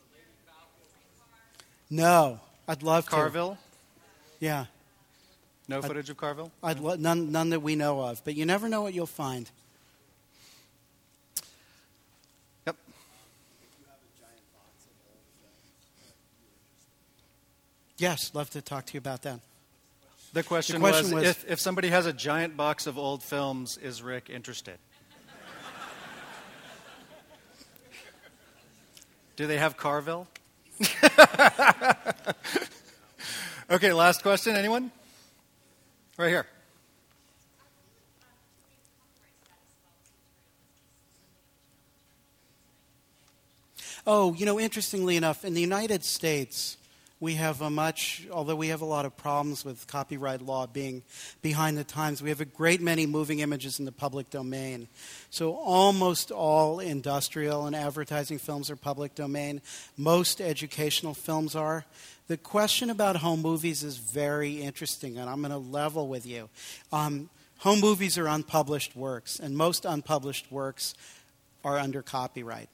[0.00, 1.60] the women's bicycling club?
[1.92, 2.40] No,
[2.72, 3.10] I'd love to.
[3.12, 3.60] Carville?
[4.40, 4.64] Yeah,
[5.70, 6.50] No footage of Carville?
[6.64, 8.24] I'd lo- none, none that we know of.
[8.24, 9.48] But you never know what you'll find.
[12.66, 12.76] Yep.
[17.98, 19.38] Yes, love to talk to you about that.
[20.32, 23.22] The question, the question was, was- if, if somebody has a giant box of old
[23.22, 24.78] films, is Rick interested?
[29.36, 30.26] Do they have Carville?
[33.70, 34.56] okay, last question.
[34.56, 34.90] Anyone?
[36.20, 36.46] Right here.
[44.06, 46.76] Oh, you know, interestingly enough, in the United States,
[47.20, 51.02] we have a much, although we have a lot of problems with copyright law being
[51.42, 54.88] behind the times, we have a great many moving images in the public domain.
[55.28, 59.60] So almost all industrial and advertising films are public domain.
[59.98, 61.84] Most educational films are.
[62.28, 66.48] The question about home movies is very interesting, and I'm going to level with you.
[66.92, 67.28] Um,
[67.58, 70.94] home movies are unpublished works, and most unpublished works
[71.64, 72.70] are under copyright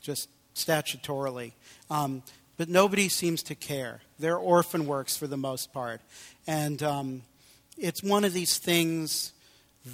[0.00, 1.52] just statutorily.
[1.90, 2.22] Um,
[2.56, 4.00] but nobody seems to care.
[4.18, 6.00] They're orphan works for the most part.
[6.46, 7.22] And um,
[7.76, 9.32] it's one of these things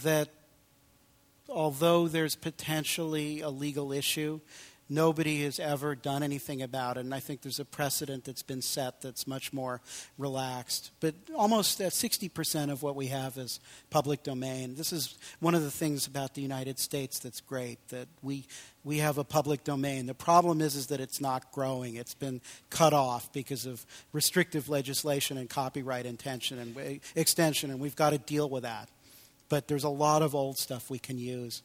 [0.03, 0.29] that,
[1.49, 4.41] although there's potentially a legal issue,
[4.89, 7.01] nobody has ever done anything about it.
[7.01, 9.81] And I think there's a precedent that's been set that's much more
[10.19, 10.91] relaxed.
[11.01, 13.61] But almost uh, 60% of what we have is
[13.91, 14.75] public domain.
[14.75, 18.47] This is one of the things about the United States that's great, that we,
[18.85, 20.07] we have a public domain.
[20.07, 21.97] The problem is, is that it's not growing.
[21.97, 22.41] It's been
[22.71, 26.81] cut off because of restrictive legislation and copyright intention and uh,
[27.15, 28.89] extension, and we've got to deal with that.
[29.49, 31.63] But there's a lot of old stuff we can use.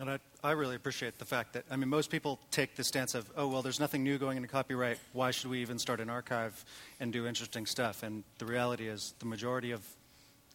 [0.00, 3.14] And I, I really appreciate the fact that, I mean, most people take the stance
[3.14, 4.98] of, oh, well, there's nothing new going into copyright.
[5.12, 6.64] Why should we even start an archive
[7.00, 8.02] and do interesting stuff?
[8.02, 9.82] And the reality is, the majority of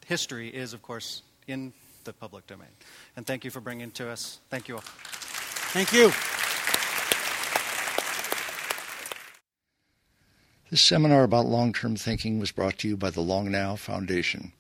[0.04, 1.74] history is, of course, in
[2.06, 2.70] the public domain.
[3.16, 4.40] And thank you for bringing it to us.
[4.50, 4.84] Thank you all.
[4.84, 6.12] Thank you.
[10.72, 14.54] This seminar about long term thinking was brought to you by the Long Now Foundation.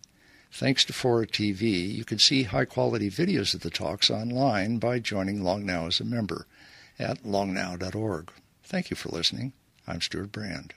[0.57, 4.99] Thanks to Fora TV, you can see high quality videos of the talks online by
[4.99, 6.48] joining Long Now as a member
[6.98, 8.32] at longnow.org.
[8.64, 9.52] Thank you for listening.
[9.86, 10.73] I'm Stewart Brand.